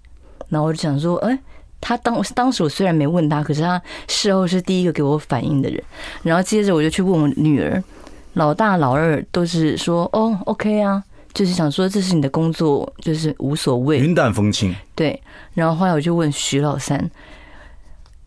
[0.49, 1.39] 然后我就想说：“哎。”
[1.81, 5.81] 他当当时我虽然没问他，可是他事后是第一个给我反应的人。
[6.23, 7.81] 然后接着我就去问我女儿，
[8.33, 14.75] 老大老二都是说哦，OK 啊，就是想说这是你的工作，就是无所谓，云淡风轻。
[14.95, 15.21] 对。
[15.53, 17.09] 然后后来我就问徐老三，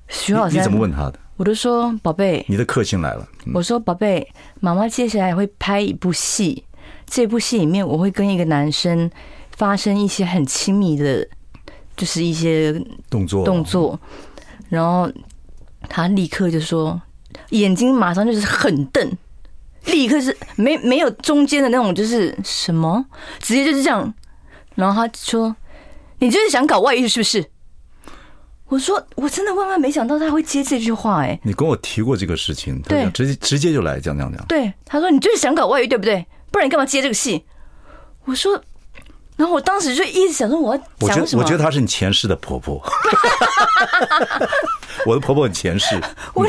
[0.08, 1.18] 徐老三你怎么问他的？
[1.36, 3.26] 我就说宝贝，你的克星来了。
[3.54, 4.26] 我说宝贝，
[4.60, 6.64] 妈妈接下来会拍一部戏，
[7.06, 9.10] 这部戏里面我会跟一个男生
[9.56, 11.26] 发生一些很亲密的。
[11.96, 12.72] 就是一些
[13.11, 13.98] 动作动作，
[14.68, 15.11] 然后
[15.88, 17.00] 他立刻就说，
[17.50, 19.12] 眼睛马上就是很瞪，
[19.87, 23.05] 立刻是没没有中间的那种，就是什么，
[23.40, 24.12] 直接就是这样。
[24.74, 25.55] 然后他说
[26.18, 27.44] ：“你就是想搞外遇是不是？”
[28.68, 34.42] 我说：“我真的万万没想到他会接这句话。”哎，你跟我提过这个事情，对，直接直接就来讲讲讲。
[34.46, 36.26] 对，他说：“你就是想搞外遇对不对？
[36.50, 37.44] 不然你干嘛接这个戏？”
[38.24, 38.62] 我说。
[39.42, 41.42] 然后我当时就一直想说，我要讲什么？
[41.42, 42.81] 我觉得她是你前世的婆婆。
[45.05, 46.00] 我的婆婆很前世，
[46.33, 46.46] 我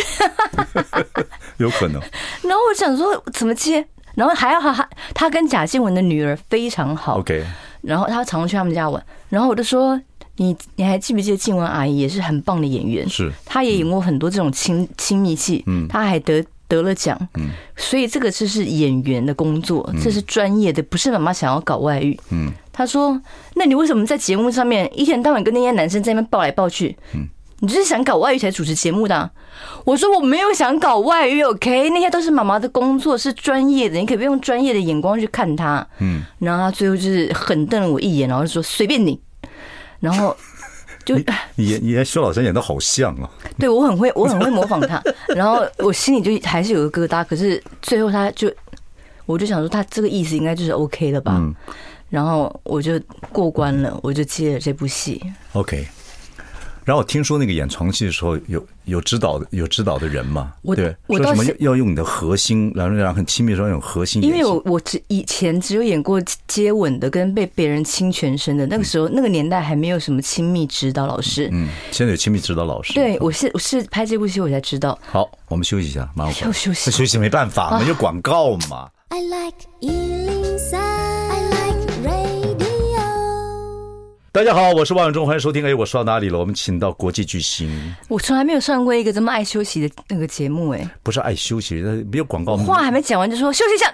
[1.57, 1.99] 有可能。
[2.43, 3.83] 然后我想说怎么接？
[4.13, 7.17] 然后还要她，她跟贾静雯的女儿非常好。
[7.17, 7.43] OK。
[7.81, 9.03] 然后她常去他们家玩。
[9.27, 9.99] 然后我就说，
[10.35, 13.09] 你你还记不记得静雯阿姨也是很棒的演员？
[13.09, 13.31] 是。
[13.43, 15.63] 她也演过很多这种亲亲密戏。
[15.65, 15.87] 嗯。
[15.87, 16.45] 她还得。
[16.65, 23.21] 得了奖，嗯，所以这个就是演员的工作，这是专业的，不是妈妈想要搞外遇，嗯，他说
[23.55, 26.97] ：“那你为什么在节目上面一天到晚跟那些男生在那边抱来抱去？
[27.13, 27.27] 嗯，
[27.59, 29.29] 你就是想搞外遇才主持节目的啊？”
[29.85, 31.89] 我说：“我没有想搞外遇，OK？
[31.91, 39.21] 那些都是妈妈的工作，是专业的，你可以不用专业的眼光去看他。”嗯，然后他最后就是狠瞪了我一眼，然后就说：“随便你。”
[40.01, 40.35] 然后
[41.05, 41.15] 就
[41.55, 43.29] 你演你和萧老师演的好像啊！
[43.59, 45.01] 对，我很会，我很会模仿他。
[45.27, 48.51] 然后我心里就还是有个疙瘩，可是最后他就，
[49.25, 51.33] 我就想说，他这个意思应该就是 OK 了吧？
[51.37, 51.53] 嗯。
[52.13, 52.99] 然后我就
[53.31, 55.19] 过关了，我就接了这部戏。
[55.53, 55.83] OK。
[56.85, 60.53] 然后我听说那个演床戏的时候有有指导的有指导的人嘛？
[60.75, 64.21] 对，我说什么要用你的核心，然后让很亲密的时候用核心。
[64.21, 71.49] 因为我我只以前只有演过接吻的跟被别人亲全身的，那个时候那个年代还没有什么亲密指导老师。
[71.51, 72.93] 嗯，现在有亲密指导老师。
[72.93, 74.99] 对，我是我是拍这部戏我才知道。
[75.09, 78.89] 好，我们休息一下，马上休休息 休息没办法，没有广告嘛。
[79.07, 79.57] I like
[84.33, 85.63] 大家好，我是万永忠，欢迎收听。
[85.63, 86.39] 哎，我说到哪里了？
[86.39, 87.69] 我们请到国际巨星。
[88.07, 91.75] 我从来没有上过一个这么爱休息的那个节目，哎，不是爱休息，
[92.11, 92.57] 没有广告。
[92.57, 93.93] 话还没讲完就说休息一下，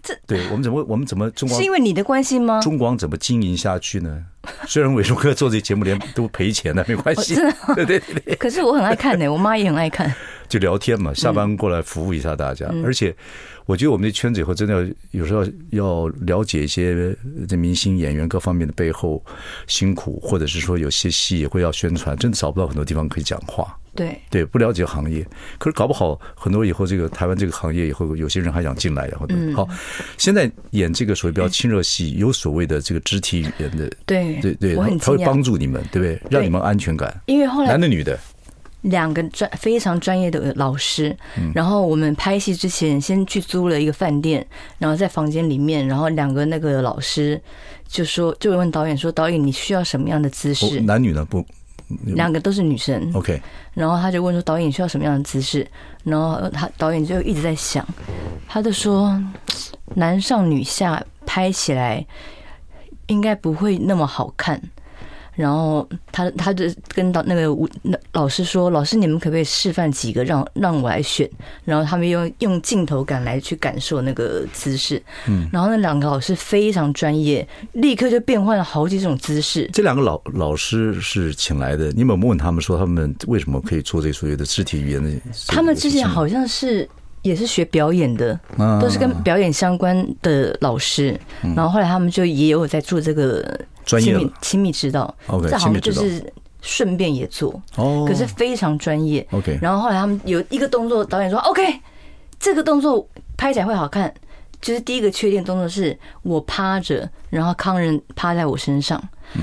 [0.00, 2.60] 这对我们怎么我们怎么中广是因为你的关系吗？
[2.62, 4.24] 中广怎么经营下去呢？
[4.68, 7.34] 虽然伟忠哥做这节目连都赔钱了，没关系。
[7.34, 8.36] 真的， 对对对。
[8.36, 10.14] 可是我很爱看呢，我妈也很爱看。
[10.52, 13.14] 就聊天嘛，下班过来服务一下大家，而且。
[13.64, 17.16] 我觉得我们的圈子以后真的要有时候要了解一些
[17.48, 19.24] 这明星演员各方面的背后
[19.68, 23.78] 辛苦，或者是说有些戏也会要宣传，真的找不到很多地方可以讲话。
[23.94, 25.24] 对对，不了解行业，
[25.58, 29.68] 可是搞不好很多以后这个台湾这个行业以后有些人还想进来，然后好，
[30.18, 36.20] 现在演这个所谓比较亲热戏，有所谓的这个肢体语言的，对对对，他会帮助你们，对不对？
[36.28, 37.16] 让你们安全感。
[37.26, 38.18] 因为后来男的女的。
[38.82, 41.16] 两个专非常专业的老师，
[41.54, 44.44] 然后我们拍戏之前先去租了一个饭店，
[44.78, 47.40] 然后在房间里面，然后两个那个老师
[47.86, 51.24] 就说，就问导演说：“导演，你需要什么样的姿势？”男女呢？
[51.24, 51.44] 不，
[52.06, 53.10] 两个都是女生。
[53.14, 53.40] OK。
[53.72, 55.66] 然后他就问说：“导演，需要什么样的姿势？”
[56.02, 57.86] 然后他导演就一直在想，
[58.48, 59.22] 他就说
[59.94, 62.04] ：“男上女下拍起来
[63.06, 64.60] 应该不会那么好看。”
[65.34, 71.28] 然后他他就跟到那个那老师说：“老师，你们可不可以示范几个让让我来选？”
[71.64, 75.02] 然后他们用用镜头感来去感受那个姿势。
[75.26, 79.68] 嗯，然后那两个老师非常专业，立刻就变换了好几种姿势。
[79.72, 85.10] 这两个老老师是请来的，你有没有问他们说他们为什么可以做这所谓的肢体语言的？
[85.48, 86.86] 他们之前好像是
[87.22, 88.38] 也是学表演的，
[88.78, 91.18] 都是跟表演相关的老师。
[91.40, 93.58] 然后后来他们就也有在做这个。
[93.84, 99.58] 专业亲密指导，OK，这好像就是顺便也做，哦，可是非常专业，OK。
[99.60, 101.80] 然后后来他们有一个动作，导演说 OK，
[102.38, 104.12] 这个动作拍起来会好看。
[104.60, 109.02] 就是第一个确定动作是我趴着，然后康仁趴在我身上，
[109.34, 109.42] 嗯，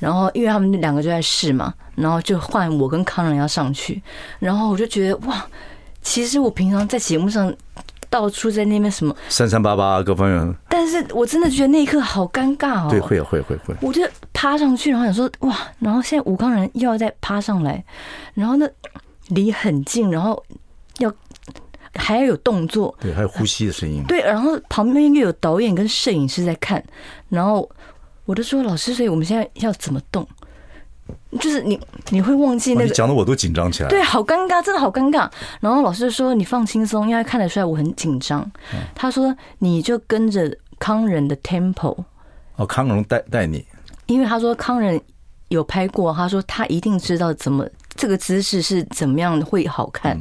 [0.00, 4.02] 然后因为他们两个就在试嘛，然后就换我跟康仁要上去，
[4.40, 5.46] 然后我就觉得哇，
[6.02, 7.54] 其实我平常在节目上。
[8.08, 12.88] 到处在那边什么三三八八各方面，但是我真的觉得那一刻好尴尬哦。
[12.90, 13.74] 对，会会会会。
[13.80, 17.84] 我就趴上去，然后想说哇，然后现在武冈人又要再趴上来，
[18.34, 18.68] 然后呢
[19.28, 20.42] 离很近，然后
[20.98, 21.12] 要
[21.94, 26.82] 还要有动作，对，还有呼吸的声音，对，然后旁边又有导演跟摄影师在看，
[27.28, 27.68] 然后
[28.24, 30.26] 我就说老师，所以我们现在要怎么动？
[31.38, 31.78] 就是你，
[32.10, 33.88] 你会忘记那个，讲的我都紧张起来。
[33.90, 35.30] 对，好尴尬，真的好尴尬。
[35.60, 38.50] 然后老师说：“你放轻松，因为看得出来我很紧张。”
[38.94, 41.96] 他说：“你就跟着康仁的 tempo。”
[42.56, 43.66] 哦，康仁带带你，
[44.06, 44.98] 因为他说康仁
[45.48, 50.18] 有拍过，他说他一定知道怎么这个姿势是怎么样会好看。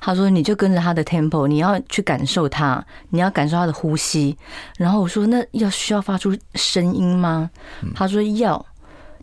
[0.00, 4.36] 他说：“你就跟着他的 tempo，你要去感受他，你要感受他的呼吸。”
[4.76, 7.48] 然后我说：“那要需要发出声音吗？”
[7.94, 8.64] 他说：“要。”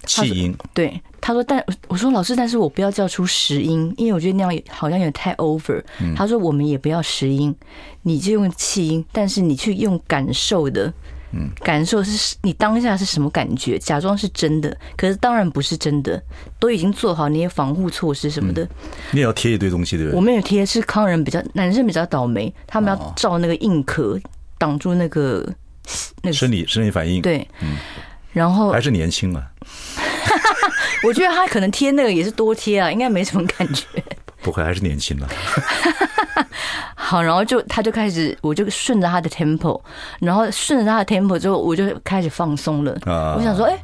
[0.05, 5.83] 气音对他说，但我说老师，但是我不要叫出实音，因为我觉得那样好像有点太 over。
[6.15, 7.55] 他说我们也不要实音，
[8.03, 10.93] 你就用气音，但是你去用感受的，
[11.31, 16.21] 嗯，感受是你当下是什么感觉，假装是真的，可是当然不是真的，
[16.59, 18.67] 都已经做好那些防护措施什么的。
[19.11, 20.15] 你也要贴一堆东西对不对？
[20.15, 24.19] 我没有贴，是康人比较男生比较倒霉，他们要照那个硬壳，
[24.59, 25.43] 挡住那个
[26.21, 27.19] 那个生理生理反应。
[27.19, 27.77] 对，嗯。
[28.35, 29.41] 然后还是年轻啊，
[31.07, 33.85] 我觉得他可能贴那个也是多贴啊，应该没什么感觉。
[34.41, 35.27] 不会，还是年轻了。
[36.93, 39.79] 好，然后就他就开始，我就顺着他的 tempo，
[40.19, 42.91] 然后顺着他的 tempo 之后，我就开始放松了。
[43.37, 43.79] 我想说，哎，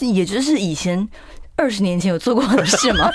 [0.00, 1.06] 也就是以前
[1.56, 3.10] 二十年前有做过的事吗？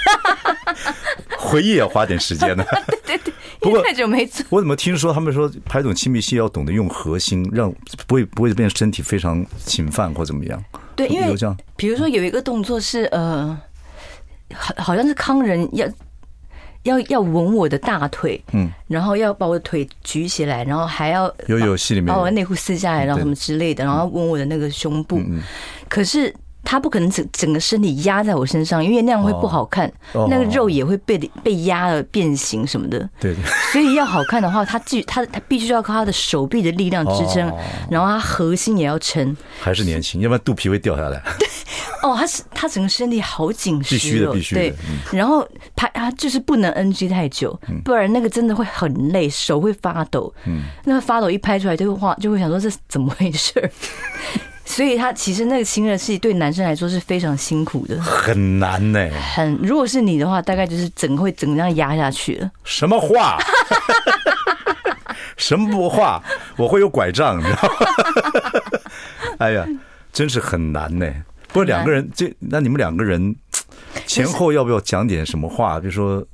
[1.38, 2.64] 回忆也要花点时间的。
[3.06, 4.46] 对对对，不过太久没做。
[4.50, 7.72] 我怎么听说他们说拍这种亲密戏要懂得用核心，让
[8.08, 10.64] 不会不会变身体非常侵犯或怎么样？
[10.96, 11.36] 对，因为
[11.76, 13.58] 比如说有一个动作是呃，
[14.54, 15.88] 好好像是康人要。
[16.84, 25.22] 要要吻我的大腿，嗯，然后要把我的腿举起来，然后还要有有戏里面把我的内裤撕下来，然后什么之类的，然后吻我的那个胸部。
[25.88, 29.92] 可是他不可能整整个身体压在我身上，因为那样会不好看，
[30.30, 33.00] 那个肉也会被被压了变形什么的。
[33.20, 33.44] 对对。
[33.72, 37.52] 所以要好看的话，他继他他必须要靠他的手臂的力量支撑，
[37.90, 39.36] 然后他核心也要撑。
[39.60, 41.22] 还是年轻，要不然肚皮会掉下来。
[41.40, 41.48] 对
[42.04, 44.62] 哦，他是他整个身体好紧实，必须的，必须的。
[44.62, 44.74] 对，
[45.12, 50.34] 然后拍他就是不能 NG 太久，不然那个真的会很累，手会发抖。
[50.46, 53.54] 嗯，那个发抖一拍出来就会画，就会想说这怎么回事？
[54.72, 59.10] 所以他其实那个亲热戏对男生来说是非常辛苦的，很难呢。
[59.36, 62.50] 很，如果是你的话，大概就是整个会整个这样压下去了。
[62.64, 63.38] 什么话？
[65.36, 66.24] 什么话？
[66.56, 67.76] 我会有拐杖，你知道吗？
[69.40, 69.68] 哎呀，
[70.14, 71.06] 真是很难呢。
[71.50, 73.36] 不过两个人，这那你们两个人
[74.08, 75.82] 前后要不要讲点什么话？
[75.82, 76.26] 比如说，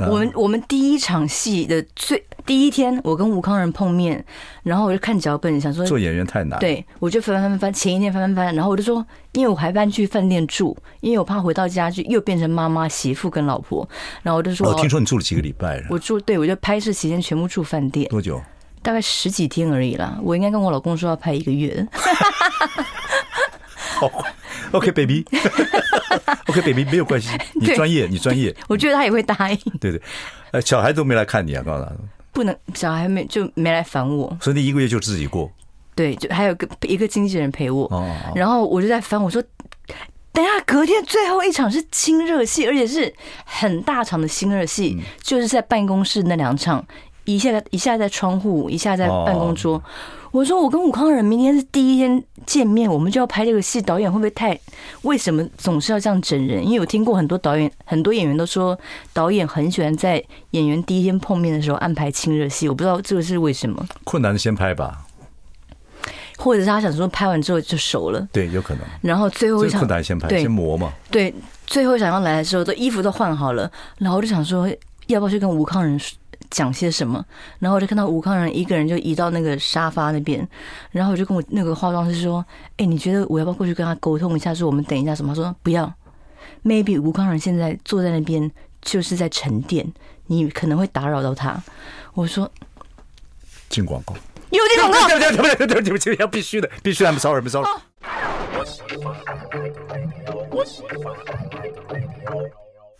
[0.00, 4.24] 我们我们第一场戏的最第一天，我跟吴康仁碰面，
[4.62, 13.86] 然后我就看脚本，想说做演员太难，对，我就翻翻翻翻，前一天翻翻翻，然后我就说，因为我还搬去饭店住，因为我怕回到家就又变成妈妈、媳妇跟老婆，
[14.22, 18.40] 然后我就说，我听说你住了几个礼拜，我住，对，我就拍摄期间全部住饭店，多久？
[18.80, 20.18] 大概十几天而已啦。
[20.22, 21.86] 我应该跟我老公说要拍一个月。
[24.00, 24.10] 好。
[24.72, 28.54] OK，baby，OK，baby，没有关系，你 专业，你专业。
[28.68, 29.58] 我觉得他也会答应。
[29.80, 30.00] 对对，
[30.50, 31.92] 呃，小孩都没来看你啊，告诉他。
[32.38, 34.38] 不能，小孩没就没来烦我。
[34.40, 35.50] 所以你一个月就自己过。
[35.96, 37.90] 对，就还有个一个经纪人陪我。
[38.32, 39.42] 然后我就在烦我说，
[40.30, 43.12] 等下隔天最后一场是亲热戏，而且是
[43.44, 46.86] 很大场的亲热戏，就是在办公室那两场，
[47.24, 49.82] 一下一下在窗户，一下在办公桌。
[50.30, 54.58] 我说我跟吴康仁明天是第一天见面，我们就要拍这个戏，导演会不会太？
[55.02, 56.64] 为什么总是要这样整人？
[56.64, 58.78] 因为我听过很多导演、很多演员都说，
[59.12, 63.84] 导演很喜欢在演员第一天碰面的时候安排亲热戏，我不知道这个是为什么。
[64.04, 65.06] 困难的先拍吧，
[66.36, 68.84] 或者是他想说拍完之后就熟了，对，有可能。
[69.00, 70.92] 然后最后一场困难先拍，先磨嘛。
[71.10, 71.34] 对，
[71.66, 74.68] 最后想要来的时候，都衣服都换好了，然后我就想说，
[75.06, 76.18] 要不要去跟吴康仁说？
[76.50, 77.24] 讲些什么？
[77.58, 80.46] 然后我就看到吴康仁一个人就移到那个沙发那边，
[80.90, 82.44] 然后我就跟我那个化妆师说
[82.78, 85.92] ：“哎，你觉得我要不要过去跟他沟通一下，说我们等一下什么？”他说：“不要
[86.64, 89.86] ，maybe 吴康仁现在坐在那边就是在沉淀，
[90.26, 91.60] 你可能会打扰到他。”
[92.14, 92.50] 我说
[93.68, 94.14] ：“进广告，
[94.50, 97.68] 有进广告，对对对对对对对，要必须的，必须的，I'm sorry，I'm sorry。”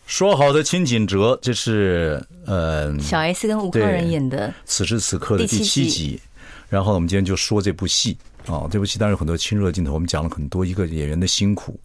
[0.08, 6.18] 说好的亲锦哲，这是呃，小 S 跟吴康仁演的此时此刻的第七集。
[6.70, 8.16] 然后我们今天就说这部戏
[8.46, 11.78] 啊，这部戏当然有很多亲热镜头，我们讲了很多一个演员的辛苦，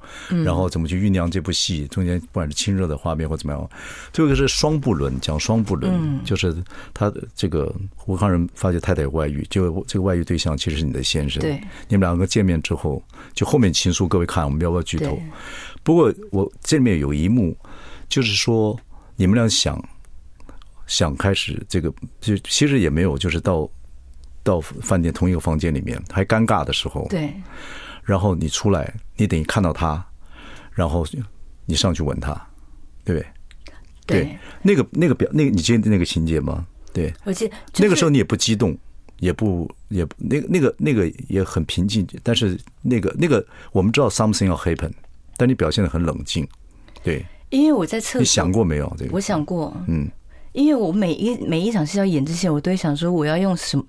[0.45, 3.69] 然后怎么去酝酿这部戏，中间不管是亲热的画面或怎么样。
[4.13, 6.55] 最后一个是双不伦，讲双不伦，就是
[6.93, 7.73] 他的这个
[8.05, 11.41] 吴康仁发觉太太有外遇，就这个外遇对象其实是你的先生。
[11.41, 15.21] 对，你们两个见面之后，就后面情书，各位看，我们要不要剧透？
[15.83, 17.53] 不过我这里面有一幕。
[18.13, 18.79] 就是说，
[19.15, 19.83] 你们俩想
[20.85, 23.67] 想开始这个，就其实也没有，就是到
[24.43, 27.33] 到饭店同一个房间里面还尴尬的时候，对。
[28.03, 30.05] 然后你出来，你等于看到他，
[30.73, 31.03] 然后
[31.65, 32.33] 你上去吻他，
[33.03, 33.27] 对不对？
[34.05, 34.39] 对。
[34.61, 36.67] 那个那个表，那个你记得那个情节吗？
[36.93, 37.11] 对。
[37.23, 38.77] 我记得那个时候你也不激动，
[39.17, 44.91] 也不也那个那个那个也很平静，但是那个那个我们知道 something 要 happen，
[45.35, 46.47] 但你表现的很冷静，
[47.01, 47.25] 对。
[47.53, 48.91] 因为我在厕所，你想过没有？
[48.97, 49.11] 这个？
[49.13, 50.09] 我想过，嗯，
[50.53, 53.85] 因为我每一每一场戏要演之前，我都会想说我要用什么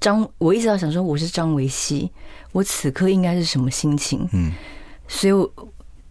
[0.00, 2.10] 张，我一直要想说我是张维熙，
[2.52, 4.50] 我此刻应该是什么心情，嗯，
[5.06, 5.52] 所以我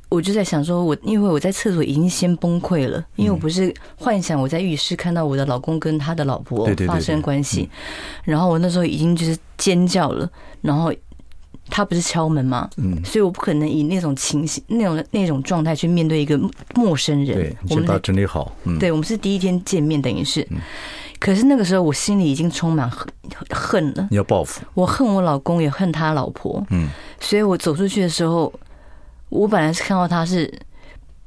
[0.10, 7.68] 我就在想说，我因为我在厕所已经先崩溃了，因为我不是幻想我在浴室看到我的老公跟他的老婆发生关系，
[8.24, 10.30] 然后我那时候已经就是尖叫了，
[10.62, 10.94] 然后。
[11.70, 12.70] 他不是敲门吗？
[12.78, 16.38] 嗯，所以我不可能以那种情形、那种那种状态去面对一个
[16.76, 17.36] 陌生人。
[17.36, 18.54] 对，我们把它整理好。
[18.66, 20.48] 嗯，对，我们是第一天见面，等于是。
[21.20, 23.08] 可是那个时候，我心里已经充满恨
[23.50, 24.08] 恨了。
[24.12, 24.62] 你要报复？
[24.74, 26.62] 我恨我老公，也恨他老婆。
[26.70, 26.90] 嗯，
[27.20, 28.52] 所以我走出去的时候，
[29.30, 30.54] 我本来是看到他是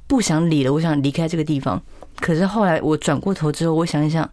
[0.06, 1.82] 不想理了，我想离开这个地方。
[2.20, 4.30] 可是后来我转过头之后，我想一想，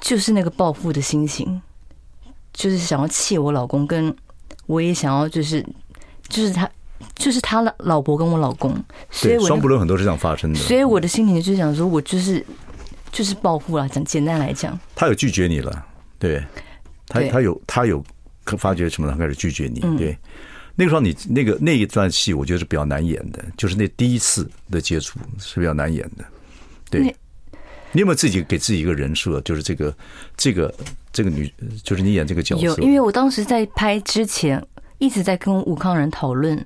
[0.00, 1.62] 就是那个报复的心情，
[2.52, 4.14] 就是想要气我老公跟。
[4.66, 5.64] 我也想要，就是，
[6.28, 6.68] 就是他，
[7.14, 8.74] 就是他老老婆跟我老公，
[9.10, 10.58] 所以双不伦很多是这样发生的。
[10.58, 12.44] 所以我的心情就是想说，我就是，
[13.12, 13.88] 就是报复了。
[13.88, 15.86] 讲简单来讲，他有拒绝你了，
[16.18, 16.44] 对，
[17.08, 18.02] 他他有他有
[18.58, 19.10] 发觉什么？
[19.10, 20.16] 他开始拒绝你，对。
[20.76, 26.24] 那个时候你那个那一段戏，我觉得是比较难演的，就是那第一次的接触是比较难演的。
[26.90, 27.14] 对，
[27.94, 29.40] 你有没有自己给自己一个人设？
[29.40, 29.96] 就是这个
[30.36, 30.74] 这个
[31.12, 31.50] 这个女，
[31.82, 32.62] 就是你演这个角色。
[32.62, 34.62] 有，因为我当时在拍之前
[34.98, 36.62] 一直在跟吴康仁讨论，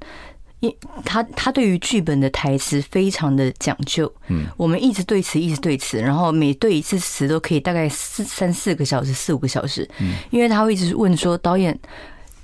[0.61, 0.75] 因
[1.05, 4.13] 他他对于剧本的台词非常的讲究。
[4.29, 9.89] 嗯，我们一直对词，一直对词，然后每对一次词都可以大概四三四个小时，四五个小时。
[10.01, 11.79] 嗯，因为他会一直问说导演。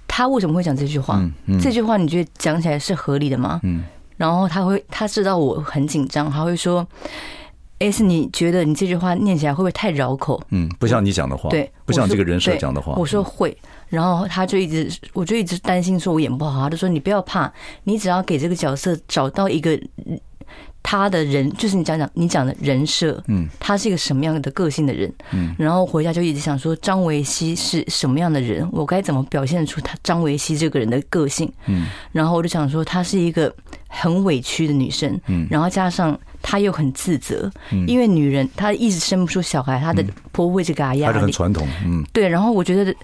[0.06, 1.20] 他为什么会讲这句话？
[1.60, 3.58] 这句话你觉得讲起来是合理的吗？
[3.64, 3.82] 嗯
[4.16, 6.86] 然后他会，他知道我很紧张，他会说
[7.78, 12.94] ：“S，你觉得你这句话念起来会不会太绕口？”嗯，不像你讲的话，对，不像这个人设讲的话。
[12.96, 13.56] 我说会，
[13.88, 17.52] 然后他就一直，我就一直担心说我演不好，他就说：“你不要怕，
[17.84, 19.78] 你只要给这个角色找到一个。”
[20.86, 33.50] 他的人就是你讲讲你讲的人设，嗯，他是一个什么样的个性的人，嗯，然后回家就一直想说张维熙是什么样的人，我该怎么表现出他张维熙这个人的个性，嗯，然后我就想说她是一个
[33.88, 36.20] 很委屈的女生，嗯，然后加上。
[36.46, 37.50] 她又很自责，
[37.86, 41.14] 因为女人她一直生不出小孩，她的婆婆会给她压力。
[41.14, 42.28] 她很传统，嗯，对。
[42.28, 42.94] 然后我觉得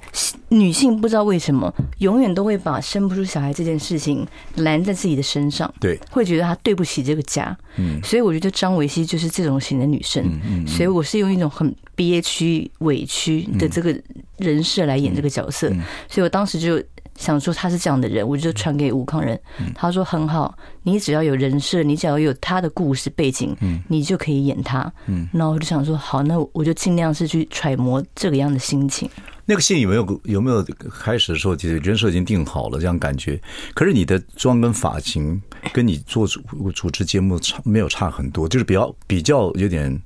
[0.51, 4.27] 女性不知道为什么永远都会把生不出小孩这件事情
[4.57, 7.99] 拦在自己的身上，对，会觉得她对不起这个家，嗯。
[8.05, 13.99] 所以我觉得张维熙就是这种型的女生，嗯，所以我是用一种很憋屈、委屈的这个
[14.37, 15.73] 人设来演这个角色，
[16.09, 16.79] 所以我当时就。
[17.21, 19.39] 想说他是这样的人，我就传给吴康仁。
[19.75, 23.55] 他说很好，你只要有人设，你只要有他的故事背景，
[23.89, 24.91] 你就可以演他。
[25.07, 29.09] 嗯，然后我就想说好，那我就尽量是去揣摩这个样的心情。
[29.45, 33.39] 那个戏有没有有没有开始的时候，其实人设已经定好了这样感觉？
[33.75, 35.41] 可是你的妆跟发型
[35.75, 36.41] 跟你做主
[36.73, 40.01] 主持节目差没有差很多，就是比较比较有点。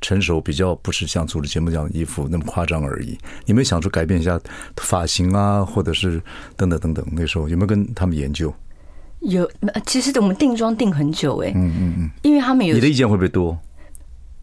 [0.00, 3.18] 成熟比较不是像主持节目这样的衣服那么夸张而已。
[3.46, 4.40] 有没有想出改变一下
[4.76, 6.20] 发型啊，或者是
[6.56, 7.06] 等等等等？
[7.12, 8.52] 那时候有没有跟他们研究？
[9.20, 9.50] 有，
[9.86, 11.52] 其实我们定妆定很久哎、欸。
[11.56, 12.74] 嗯嗯嗯，因为他们有。
[12.74, 13.58] 你的意见会不会多？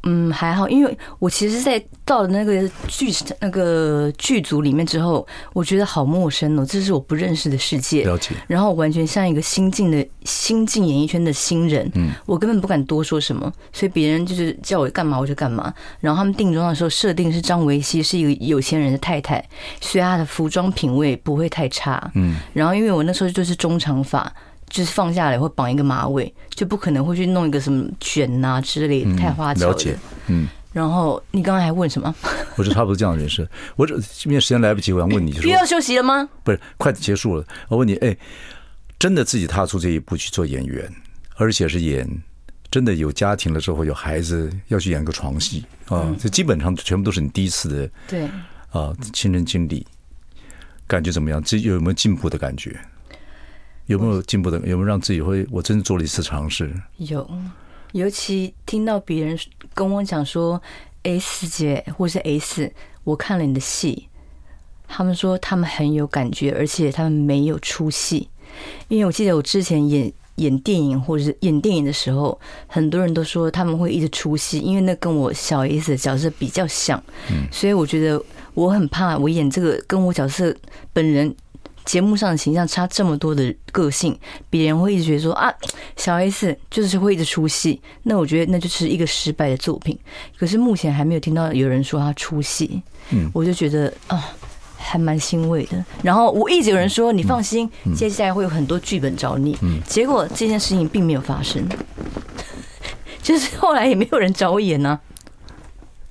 [0.03, 8.03] 嗯，还好，因为我其实，在到了那个剧那个剧组里面之后，我觉得好陌生哦，这是我不认识的世界。
[8.03, 8.35] 了解。
[8.47, 15.73] 然后我完全像一个新进的新进演艺圈的新人，嗯，我根本不敢多说什么，所以别人就是叫我干嘛我就干嘛。
[16.01, 19.43] 然后他们定妆的时候设定是张维熙是一个有钱人的太太，
[19.79, 22.35] 所以她的服装品味不会太差，嗯。
[22.51, 24.31] 然后因为我那时候就是中长发。
[24.73, 29.71] 就是放下来会绑一个马尾，就不可能会去弄一个什么卷啊之类的，太花俏了。
[29.71, 29.95] 了解，
[30.25, 30.47] 嗯。
[30.71, 32.13] 然后你刚刚还问什么？
[32.57, 33.47] 我是差不多这样的人设。
[33.75, 33.93] 我这
[34.23, 36.27] 因为时间来不及，我想问你，就是又要休息了吗？
[36.43, 37.45] 不是，快结束了。
[37.67, 38.17] 我问你，哎，
[38.97, 40.91] 真的自己踏出这一步去做演员，
[41.35, 42.09] 而且是演
[42.71, 48.27] 真的有家庭了之后有孩子要去演个床戏啊，这基本上全部都是你第一次的对
[48.71, 49.85] 啊亲身经历，
[50.87, 51.39] 感觉怎么样？
[51.43, 52.75] 这有没有进步的感觉？
[53.87, 54.57] 有没有进步的？
[54.59, 55.45] 有没有让自己会？
[55.51, 56.73] 我真的做了一次尝试。
[56.97, 57.29] 有，
[57.91, 59.37] 尤其听到别人
[59.73, 60.61] 跟我讲说
[61.03, 62.71] ，S 姐或是 S，
[63.03, 64.07] 我看了你的戏，
[64.87, 68.29] 他们说他们很有感觉，而且他们没有出戏。
[68.87, 77.03] 因为我记得我之前演演电影或者是演电影的时候，很多人都说他们会一直出戏，因为那跟我小 S 的角色比较像。
[77.29, 78.23] 嗯，所以我觉得
[78.53, 80.55] 我很怕我演这个跟我角色
[80.93, 81.35] 本人。
[81.85, 84.17] 节目上的形象差这么多的个性，
[84.49, 85.53] 别人会一直觉得说啊，
[85.97, 89.97] 小 S 就是会一直出戏，那我觉得那就是一个失败的作品。
[90.37, 92.81] 可是目前还没有听到有人说他出戏，
[93.11, 94.23] 嗯，我就觉得啊，
[94.77, 95.83] 还蛮欣慰的。
[96.01, 101.67] 然后我一直有人说你放心，接下来会有很多剧本找你，嗯结果这件事情并没有发生，
[103.21, 104.99] 就是后来也没有人找我演呢。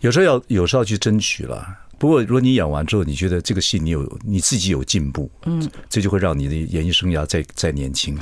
[0.01, 1.79] 有时候要有时候要去争取了。
[2.03, 8.19] 不过，如果你演完之后，你觉得这个戏你有你自己有进步，嗯，这就会让你的演艺生涯再再年轻。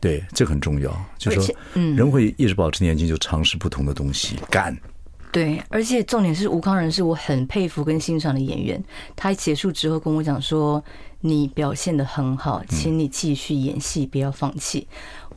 [0.00, 0.92] 对，这很重要。
[1.16, 4.76] 就是说，嗯，人会一直保持年轻，就尝试不同的东西，干。
[5.30, 8.82] 对，而且重点是吴康仁是我很佩服跟欣赏的演员。
[9.14, 10.82] 他结束之后跟我讲说
[11.22, 14.84] ：“你表现的很好，请你继续演戏，不要放弃。”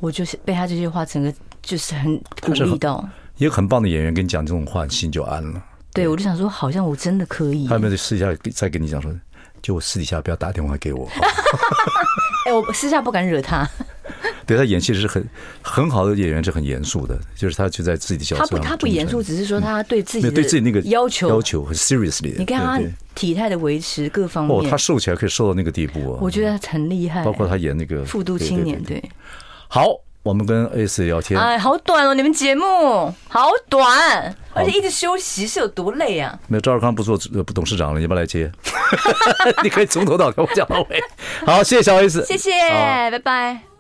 [0.02, 3.08] 我就是被他这句话整个就是很鼓励到。
[3.38, 5.64] 一个很棒的演员跟你讲这种话，心就安了。
[5.94, 7.68] 对，我就想说，好像我真的可以。
[7.68, 9.14] 他有没有私底下再跟你讲说，
[9.62, 11.08] 就我私底下不要打电话给我。
[12.48, 13.70] 哎，我私下不敢惹他。
[14.48, 15.24] 对，他演戏是很
[15.62, 18.50] 很好的演员，是很严肃的，就是他就在自己的角色上。
[18.50, 22.36] 他不，他不严肃，只是说他对自己对自己那个要求要求很 seriously。
[22.38, 22.82] 你看他
[23.14, 26.20] 体态的维持各方面，哦，他瘦起来可以瘦到那个地步啊！
[26.22, 27.24] 我觉得他很厉害。
[27.24, 29.02] 包括他演那个《复读青年》，对。
[29.68, 29.88] 好，
[30.24, 32.14] 我们跟 S 聊天，哎，好短哦！
[32.14, 36.38] 你们节目好短，而且一直休息是有多累啊？
[36.48, 38.52] 没有，赵尔康不做不董事长了，你要不要来接？
[39.64, 41.02] 你可以从头到尾我讲到尾。
[41.46, 42.52] 好，谢谢小 S，谢谢，
[43.10, 43.71] 拜拜。